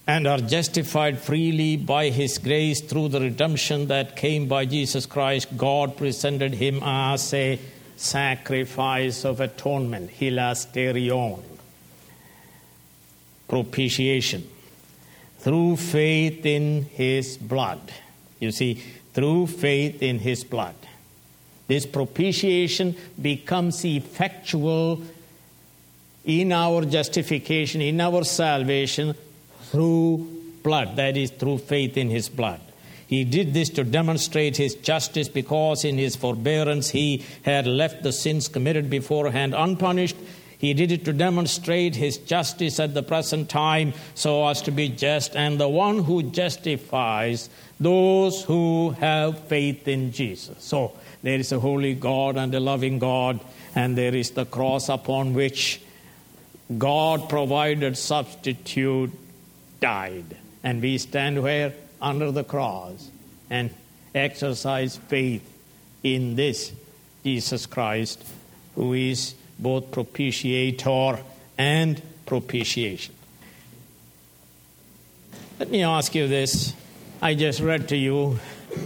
And 0.07 0.27
are 0.27 0.39
justified 0.39 1.19
freely 1.19 1.77
by 1.77 2.11
his 2.11 2.39
grace 2.39 2.81
through 2.81 3.09
the 3.09 3.21
redemption 3.21 3.89
that 3.89 4.17
came 4.17 4.47
by 4.47 4.67
Jesus 4.67 5.07
Christ. 5.07 5.57
God 5.57 5.97
presented 5.97 6.55
him 6.55 6.81
as 6.83 7.33
a 7.33 7.59
sacrifice 7.97 9.25
of 9.25 9.41
atonement, 9.41 10.11
hilasterion, 10.11 11.43
propitiation, 13.49 14.49
through 15.39 15.77
faith 15.77 16.45
in 16.45 16.85
his 16.85 17.39
blood. 17.39 17.81
You 18.41 18.53
see, 18.53 18.83
through 19.15 19.47
faith 19.47 20.03
in 20.03 20.19
his 20.19 20.45
blood. 20.45 20.75
This 21.67 21.87
propitiation 21.87 22.95
becomes 23.21 23.85
effectual 23.85 25.03
in 26.25 26.53
our 26.53 26.85
justification, 26.85 27.81
in 27.81 28.01
our 28.01 28.25
salvation, 28.25 29.15
through 29.71 30.29
blood, 30.63 30.97
that 30.97 31.17
is, 31.17 31.31
through 31.31 31.59
faith 31.59 31.97
in 31.97 32.09
his 32.09 32.29
blood. 32.29 32.61
He 33.07 33.25
did 33.25 33.53
this 33.53 33.69
to 33.71 33.85
demonstrate 33.85 34.57
his 34.57 34.75
justice 34.75 35.29
because 35.29 35.85
in 35.85 35.99
his 35.99 36.17
forbearance 36.17 36.91
he 36.91 37.25
had 37.43 37.67
left 37.67 38.03
the 38.03 38.13
sins 38.13 38.49
committed 38.49 38.89
beforehand 38.89 39.55
unpunished. 39.55 40.17
He 40.59 40.73
did 40.73 40.91
it 40.91 41.05
to 41.05 41.13
demonstrate 41.13 41.95
his 41.95 42.17
justice 42.17 42.81
at 42.81 42.95
the 42.95 43.03
present 43.03 43.51
time 43.51 43.93
so 44.15 44.49
as 44.49 44.63
to 44.63 44.71
be 44.71 44.89
just, 44.89 45.37
and 45.37 45.61
the 45.61 45.69
one 45.69 46.05
who 46.05 46.23
justifies 46.23 47.51
those 47.79 48.43
who 48.45 48.91
have 48.99 49.39
faith 49.41 49.87
in 49.87 50.13
Jesus. 50.13 50.57
So, 50.65 50.93
there 51.23 51.39
is 51.39 51.53
a 51.53 51.61
holy 51.61 51.95
God 51.95 52.37
and 52.37 52.55
a 52.55 52.61
loving 52.61 52.99
God, 52.99 53.41
and 53.75 53.99
there 53.99 54.15
is 54.15 54.31
the 54.31 54.47
cross 54.47 54.89
upon 54.89 55.35
which 55.35 55.83
God 56.79 57.29
provided 57.29 57.97
substitute 57.99 59.13
died. 59.81 60.37
And 60.63 60.81
we 60.81 60.99
stand 60.99 61.43
where? 61.43 61.75
Under 62.01 62.31
the 62.31 62.45
cross 62.45 63.11
and 63.51 63.71
exercise 64.15 64.97
faith 64.97 65.43
in 66.03 66.37
this 66.37 66.73
Jesus 67.23 67.67
Christ, 67.67 68.25
who 68.75 68.93
is 68.93 69.35
both 69.59 69.91
propitiator 69.91 71.21
and 71.57 72.03
propitiation. 72.27 73.15
Let 75.59 75.71
me 75.71 75.83
ask 75.83 76.15
you 76.15 76.29
this. 76.29 76.75
I 77.23 77.35
just 77.35 77.61
read 77.61 77.89
to 77.89 77.97
you 77.97 78.39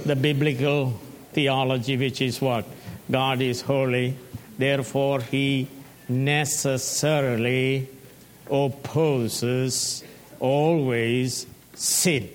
the 0.04 0.14
biblical 0.14 0.98
theology, 1.32 1.96
which 1.96 2.20
is 2.20 2.40
what? 2.40 2.66
God 3.10 3.40
is 3.40 3.62
holy, 3.62 4.16
therefore, 4.58 5.20
He 5.22 5.66
necessarily 6.08 7.88
opposes 8.50 10.02
always 10.40 11.46
sin. 11.74 12.30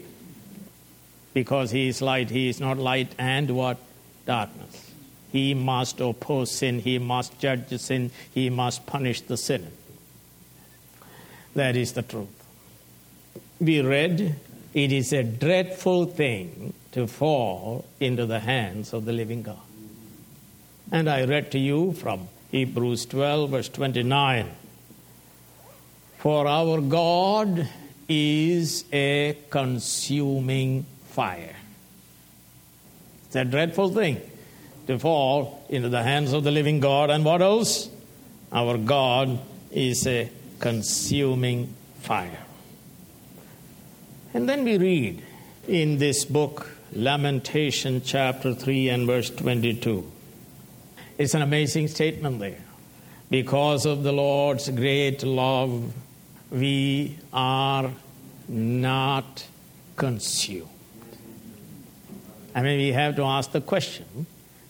Because 1.34 1.72
He 1.72 1.88
is 1.88 2.02
light, 2.02 2.30
He 2.30 2.50
is 2.50 2.60
not 2.60 2.78
light 2.78 3.14
and 3.18 3.50
what? 3.52 3.78
Darkness. 4.26 4.92
He 5.32 5.56
must 5.56 6.00
oppose 6.00 6.52
sin, 6.52 6.80
He 6.80 7.00
must 7.00 7.40
judge 7.40 7.70
sin, 7.80 8.12
He 8.34 8.50
must 8.50 8.86
punish 8.86 9.22
the 9.22 9.38
sinner. 9.38 9.72
That 11.56 11.76
is 11.76 11.94
the 11.94 12.04
truth. 12.04 12.28
We 13.60 13.82
read, 13.82 14.36
it 14.74 14.92
is 14.92 15.14
a 15.14 15.24
dreadful 15.24 16.06
thing 16.06 16.74
to 16.92 17.08
fall 17.08 17.86
into 18.00 18.26
the 18.26 18.40
hands 18.40 18.94
of 18.94 19.06
the 19.06 19.14
living 19.14 19.44
God. 19.44 19.58
And 20.92 21.10
I 21.10 21.26
read 21.26 21.52
to 21.52 21.60
you 21.60 21.94
from 21.94 22.28
Hebrews 22.54 23.08
12, 23.08 23.50
verse 23.50 23.70
29. 23.70 24.48
For 26.20 26.48
our 26.48 26.82
God 26.82 27.68
is 28.08 28.86
a 28.94 29.36
consuming 29.50 30.86
fire. 31.06 31.56
It's 33.26 33.36
a 33.36 33.44
dreadful 33.44 33.90
thing 33.90 34.22
to 34.86 35.00
fall 35.00 35.66
into 35.68 35.90
the 35.90 36.04
hands 36.04 36.32
of 36.32 36.44
the 36.44 36.52
living 36.52 36.80
God. 36.80 37.10
And 37.10 37.26
what 37.26 37.42
else? 37.42 37.90
Our 38.52 38.78
God 38.78 39.40
is 39.72 40.06
a 40.06 40.30
consuming 40.60 41.74
fire. 42.02 42.46
And 44.36 44.48
then 44.48 44.64
we 44.64 44.78
read 44.78 45.24
in 45.68 45.98
this 45.98 46.24
book, 46.24 46.70
Lamentation 46.92 48.04
chapter 48.06 48.54
3 48.54 48.90
and 48.90 49.08
verse 49.08 49.32
22. 49.32 50.13
It's 51.18 51.34
an 51.34 51.42
amazing 51.42 51.88
statement 51.88 52.40
there. 52.40 52.64
Because 53.30 53.86
of 53.86 54.04
the 54.04 54.12
Lord's 54.12 54.70
great 54.70 55.24
love, 55.24 55.94
we 56.52 57.18
are 57.32 57.92
not 58.48 59.46
consumed. 59.96 60.70
I 62.56 62.62
mean, 62.62 62.80
we 62.80 62.92
have 62.92 63.16
to 63.16 63.24
ask 63.24 63.52
the 63.52 63.62
question 63.62 64.26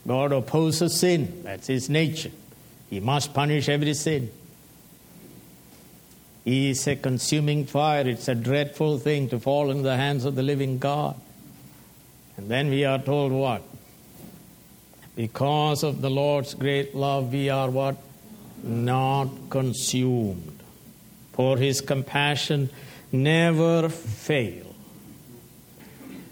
God 0.08 0.32
opposes 0.32 0.98
sin, 0.98 1.44
that's 1.44 1.68
his 1.68 1.89
nature. 1.89 2.32
He 2.89 3.00
must 3.00 3.34
punish 3.34 3.70
every 3.70 3.94
sin. 3.94 4.30
He 6.44 6.72
is 6.72 6.86
a 6.88 6.96
consuming 6.96 7.66
fire. 7.66 8.08
It's 8.08 8.28
a 8.28 8.36
dreadful 8.36 9.00
thing 9.00 9.30
to 9.30 9.39
fall 9.39 9.72
in 9.72 9.82
the 9.82 9.96
hands 9.96 10.26
of 10.26 10.36
the 10.36 10.44
living 10.44 10.78
God. 10.78 11.16
And 12.36 12.50
then 12.50 12.70
we 12.70 12.84
are 12.84 13.00
told 13.00 13.32
what? 13.32 13.64
Because 15.16 15.84
of 15.84 16.01
the 16.01 16.09
Lord's 16.09 16.53
great 16.55 16.95
love, 16.95 17.32
we 17.32 17.49
are 17.49 17.70
what? 17.70 17.97
Not 18.64 19.30
consumed. 19.49 20.59
For 21.34 21.57
his 21.57 21.82
compassion 21.82 22.70
never 23.11 23.89
fail. 23.89 24.66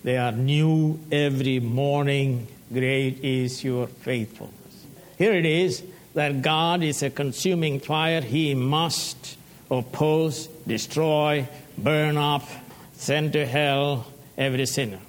They 0.03 0.17
are 0.17 0.31
new 0.31 0.99
every 1.11 1.59
morning. 1.59 2.47
Great 2.73 3.23
is 3.23 3.63
your 3.63 3.87
faithfulness. 3.87 4.85
Here 5.17 5.33
it 5.33 5.45
is 5.45 5.83
that 6.15 6.41
God 6.41 6.81
is 6.81 7.03
a 7.03 7.09
consuming 7.09 7.79
fire. 7.79 8.21
He 8.21 8.55
must 8.55 9.37
oppose, 9.69 10.47
destroy, 10.65 11.47
burn 11.77 12.17
up, 12.17 12.47
send 12.93 13.33
to 13.33 13.45
hell 13.45 14.07
every 14.37 14.65
sinner. 14.65 14.99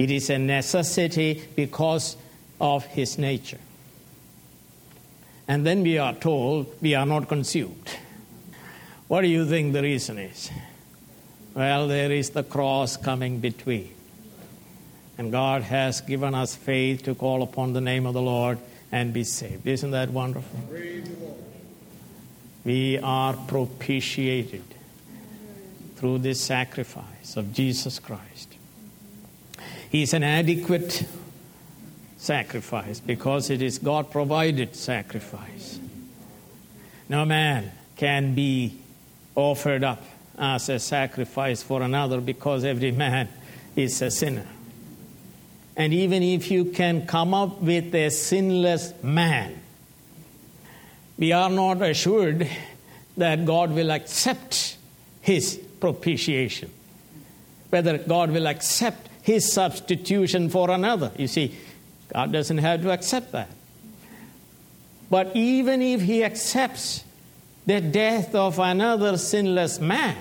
It 0.00 0.10
is 0.10 0.30
a 0.30 0.38
necessity 0.38 1.42
because 1.54 2.16
of 2.58 2.86
his 2.86 3.18
nature. 3.18 3.58
And 5.46 5.66
then 5.66 5.82
we 5.82 5.98
are 5.98 6.14
told 6.14 6.74
we 6.80 6.94
are 6.94 7.04
not 7.04 7.28
consumed. 7.28 7.86
What 9.08 9.20
do 9.20 9.28
you 9.28 9.44
think 9.44 9.74
the 9.74 9.82
reason 9.82 10.16
is? 10.16 10.50
Well, 11.52 11.86
there 11.86 12.10
is 12.10 12.30
the 12.30 12.42
cross 12.42 12.96
coming 12.96 13.40
between. 13.40 13.92
And 15.18 15.30
God 15.30 15.64
has 15.64 16.00
given 16.00 16.34
us 16.34 16.56
faith 16.56 17.02
to 17.02 17.14
call 17.14 17.42
upon 17.42 17.74
the 17.74 17.82
name 17.82 18.06
of 18.06 18.14
the 18.14 18.22
Lord 18.22 18.58
and 18.90 19.12
be 19.12 19.24
saved. 19.24 19.66
Isn't 19.66 19.90
that 19.90 20.08
wonderful? 20.08 20.60
We 22.64 22.98
are 23.00 23.34
propitiated 23.34 24.64
through 25.96 26.20
this 26.20 26.40
sacrifice 26.40 27.36
of 27.36 27.52
Jesus 27.52 27.98
Christ. 27.98 28.56
He 29.90 30.02
is 30.02 30.14
an 30.14 30.22
adequate 30.22 31.06
sacrifice 32.16 33.00
because 33.00 33.50
it 33.50 33.60
is 33.60 33.78
God 33.78 34.10
provided 34.10 34.74
sacrifice. 34.76 35.78
No 37.08 37.24
man 37.24 37.72
can 37.96 38.34
be 38.34 38.78
offered 39.34 39.84
up 39.84 40.02
as 40.38 40.68
a 40.68 40.78
sacrifice 40.78 41.62
for 41.62 41.82
another 41.82 42.20
because 42.20 42.64
every 42.64 42.92
man 42.92 43.28
is 43.76 44.00
a 44.00 44.10
sinner. 44.10 44.46
And 45.76 45.92
even 45.92 46.22
if 46.22 46.50
you 46.50 46.66
can 46.66 47.06
come 47.06 47.34
up 47.34 47.60
with 47.60 47.94
a 47.94 48.10
sinless 48.10 48.92
man, 49.02 49.60
we 51.18 51.32
are 51.32 51.50
not 51.50 51.82
assured 51.82 52.48
that 53.16 53.44
God 53.44 53.72
will 53.72 53.90
accept 53.90 54.76
his 55.20 55.60
propitiation. 55.80 56.70
whether 57.70 57.98
God 57.98 58.30
will 58.32 58.46
accept 58.46 59.08
his 59.22 59.52
substitution 59.52 60.48
for 60.48 60.70
another. 60.70 61.12
You 61.16 61.28
see, 61.28 61.54
God 62.12 62.32
doesn't 62.32 62.58
have 62.58 62.82
to 62.82 62.90
accept 62.90 63.32
that. 63.32 63.48
But 65.10 65.34
even 65.34 65.82
if 65.82 66.00
he 66.00 66.24
accepts 66.24 67.04
the 67.66 67.80
death 67.80 68.34
of 68.34 68.58
another 68.58 69.16
sinless 69.18 69.80
man, 69.80 70.16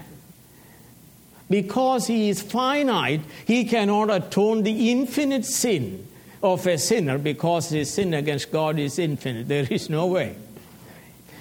because 1.49 2.07
he 2.07 2.29
is 2.29 2.41
finite, 2.41 3.21
he 3.45 3.65
cannot 3.65 4.09
atone 4.11 4.63
the 4.63 4.91
infinite 4.91 5.45
sin 5.45 6.05
of 6.43 6.65
a 6.67 6.77
sinner 6.77 7.17
because 7.17 7.69
his 7.69 7.93
sin 7.93 8.13
against 8.13 8.51
God 8.51 8.79
is 8.79 8.99
infinite. 8.99 9.47
There 9.47 9.67
is 9.69 9.89
no 9.89 10.07
way. 10.07 10.35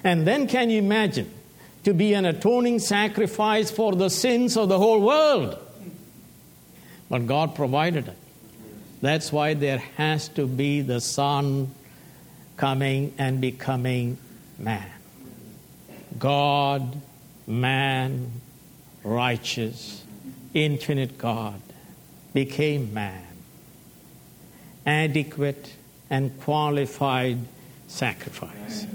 And 0.03 0.25
then 0.25 0.47
can 0.47 0.69
you 0.69 0.79
imagine 0.79 1.31
to 1.83 1.93
be 1.93 2.13
an 2.13 2.25
atoning 2.25 2.79
sacrifice 2.79 3.71
for 3.71 3.95
the 3.95 4.09
sins 4.09 4.57
of 4.57 4.69
the 4.69 4.77
whole 4.77 5.01
world? 5.01 5.57
But 7.09 7.25
God 7.25 7.55
provided 7.55 8.07
it. 8.07 8.17
That's 9.01 9.31
why 9.31 9.53
there 9.53 9.79
has 9.97 10.27
to 10.29 10.45
be 10.45 10.81
the 10.81 11.01
Son 11.01 11.73
coming 12.57 13.13
and 13.17 13.39
becoming 13.39 14.17
man. 14.57 14.91
God, 16.17 17.01
man, 17.47 18.31
righteous, 19.03 20.03
infinite 20.53 21.17
God 21.17 21.61
became 22.33 22.93
man. 22.93 23.25
Adequate 24.85 25.73
and 26.09 26.37
qualified 26.41 27.37
sacrifice. 27.87 28.85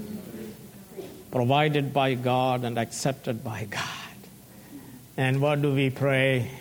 Provided 1.31 1.93
by 1.93 2.13
God 2.13 2.63
and 2.63 2.77
accepted 2.77 3.43
by 3.43 3.65
God. 3.65 3.81
And 5.17 5.41
what 5.41 5.61
do 5.61 5.73
we 5.73 5.89
pray? 5.89 6.51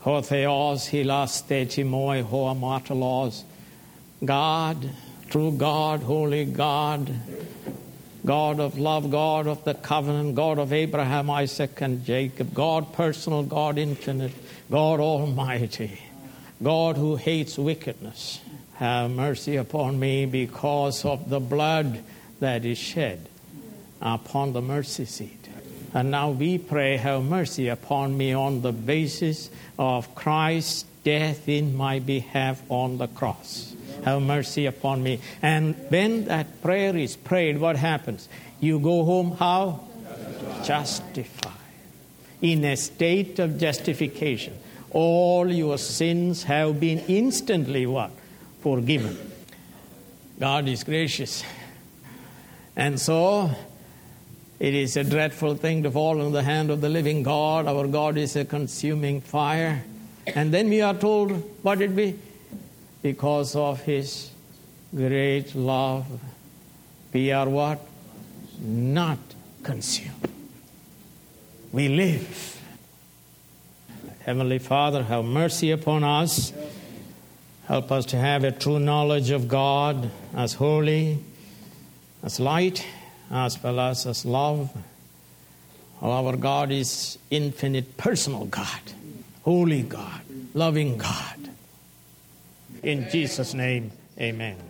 Ho 0.00 0.20
theos 0.20 0.88
hilas 0.88 1.84
moi 1.84 2.22
ho 2.22 2.54
amatelos. 2.54 3.42
God, 4.24 4.88
true 5.28 5.52
God, 5.52 6.02
holy 6.02 6.44
God, 6.44 7.12
God 8.24 8.60
of 8.60 8.78
love, 8.78 9.10
God 9.10 9.46
of 9.46 9.64
the 9.64 9.74
covenant, 9.74 10.34
God 10.34 10.58
of 10.58 10.72
Abraham, 10.72 11.30
Isaac, 11.30 11.80
and 11.80 12.04
Jacob, 12.04 12.54
God 12.54 12.92
personal, 12.92 13.42
God 13.42 13.78
infinite, 13.78 14.32
God 14.70 15.00
almighty, 15.00 16.00
God 16.62 16.96
who 16.96 17.16
hates 17.16 17.58
wickedness. 17.58 18.40
Have 18.74 19.10
mercy 19.10 19.56
upon 19.56 19.98
me 19.98 20.26
because 20.26 21.04
of 21.04 21.28
the 21.28 21.40
blood 21.40 22.04
that 22.38 22.64
is 22.64 22.78
shed 22.78 23.28
upon 24.00 24.52
the 24.52 24.62
mercy 24.62 25.04
seat. 25.04 25.37
And 25.94 26.10
now 26.10 26.30
we 26.30 26.58
pray, 26.58 26.96
have 26.98 27.24
mercy 27.24 27.68
upon 27.68 28.16
me 28.16 28.32
on 28.32 28.60
the 28.60 28.72
basis 28.72 29.50
of 29.78 30.14
Christ's 30.14 30.84
death 31.02 31.48
in 31.48 31.76
my 31.76 31.98
behalf 31.98 32.62
on 32.68 32.98
the 32.98 33.08
cross. 33.08 33.74
Have 34.04 34.22
mercy 34.22 34.66
upon 34.66 35.02
me. 35.02 35.20
And 35.40 35.74
when 35.88 36.26
that 36.26 36.62
prayer 36.62 36.96
is 36.96 37.16
prayed, 37.16 37.58
what 37.58 37.76
happens? 37.76 38.28
You 38.60 38.78
go 38.80 39.04
home 39.04 39.32
how? 39.32 39.80
Justified. 40.64 41.52
In 42.42 42.64
a 42.64 42.76
state 42.76 43.38
of 43.38 43.58
justification. 43.58 44.54
All 44.90 45.50
your 45.50 45.78
sins 45.78 46.44
have 46.44 46.78
been 46.78 47.00
instantly 47.08 47.86
what? 47.86 48.10
Forgiven. 48.62 49.18
God 50.38 50.68
is 50.68 50.84
gracious. 50.84 51.42
And 52.76 53.00
so 53.00 53.50
it 54.58 54.74
is 54.74 54.96
a 54.96 55.04
dreadful 55.04 55.54
thing 55.54 55.84
to 55.84 55.90
fall 55.90 56.20
in 56.20 56.32
the 56.32 56.42
hand 56.42 56.70
of 56.70 56.80
the 56.80 56.88
living 56.88 57.22
God. 57.22 57.66
Our 57.66 57.86
God 57.86 58.16
is 58.16 58.34
a 58.34 58.44
consuming 58.44 59.20
fire. 59.20 59.84
And 60.26 60.52
then 60.52 60.68
we 60.68 60.80
are 60.80 60.94
told 60.94 61.30
what 61.62 61.80
it 61.80 61.94
be? 61.94 62.18
Because 63.02 63.54
of 63.54 63.80
his 63.82 64.30
great 64.94 65.54
love, 65.54 66.06
we 67.12 67.30
are 67.30 67.48
what? 67.48 67.80
Not 68.60 69.18
consumed. 69.62 70.28
We 71.72 71.88
live. 71.88 72.60
Heavenly 74.20 74.58
Father, 74.58 75.04
have 75.04 75.24
mercy 75.24 75.70
upon 75.70 76.02
us. 76.02 76.52
Help 77.66 77.92
us 77.92 78.06
to 78.06 78.16
have 78.16 78.44
a 78.44 78.50
true 78.50 78.80
knowledge 78.80 79.30
of 79.30 79.46
God 79.46 80.10
as 80.34 80.54
holy, 80.54 81.18
as 82.22 82.40
light, 82.40 82.84
as 83.30 83.62
well 83.62 83.80
as 83.80 84.06
as 84.06 84.24
love. 84.24 84.70
Oh, 86.00 86.10
our 86.10 86.36
God 86.36 86.70
is 86.70 87.18
infinite 87.30 87.96
personal 87.96 88.44
God, 88.44 88.80
holy 89.42 89.82
God, 89.82 90.20
loving 90.54 90.96
God. 90.96 91.50
In 92.82 93.08
Jesus' 93.10 93.54
name, 93.54 93.90
amen. 94.18 94.67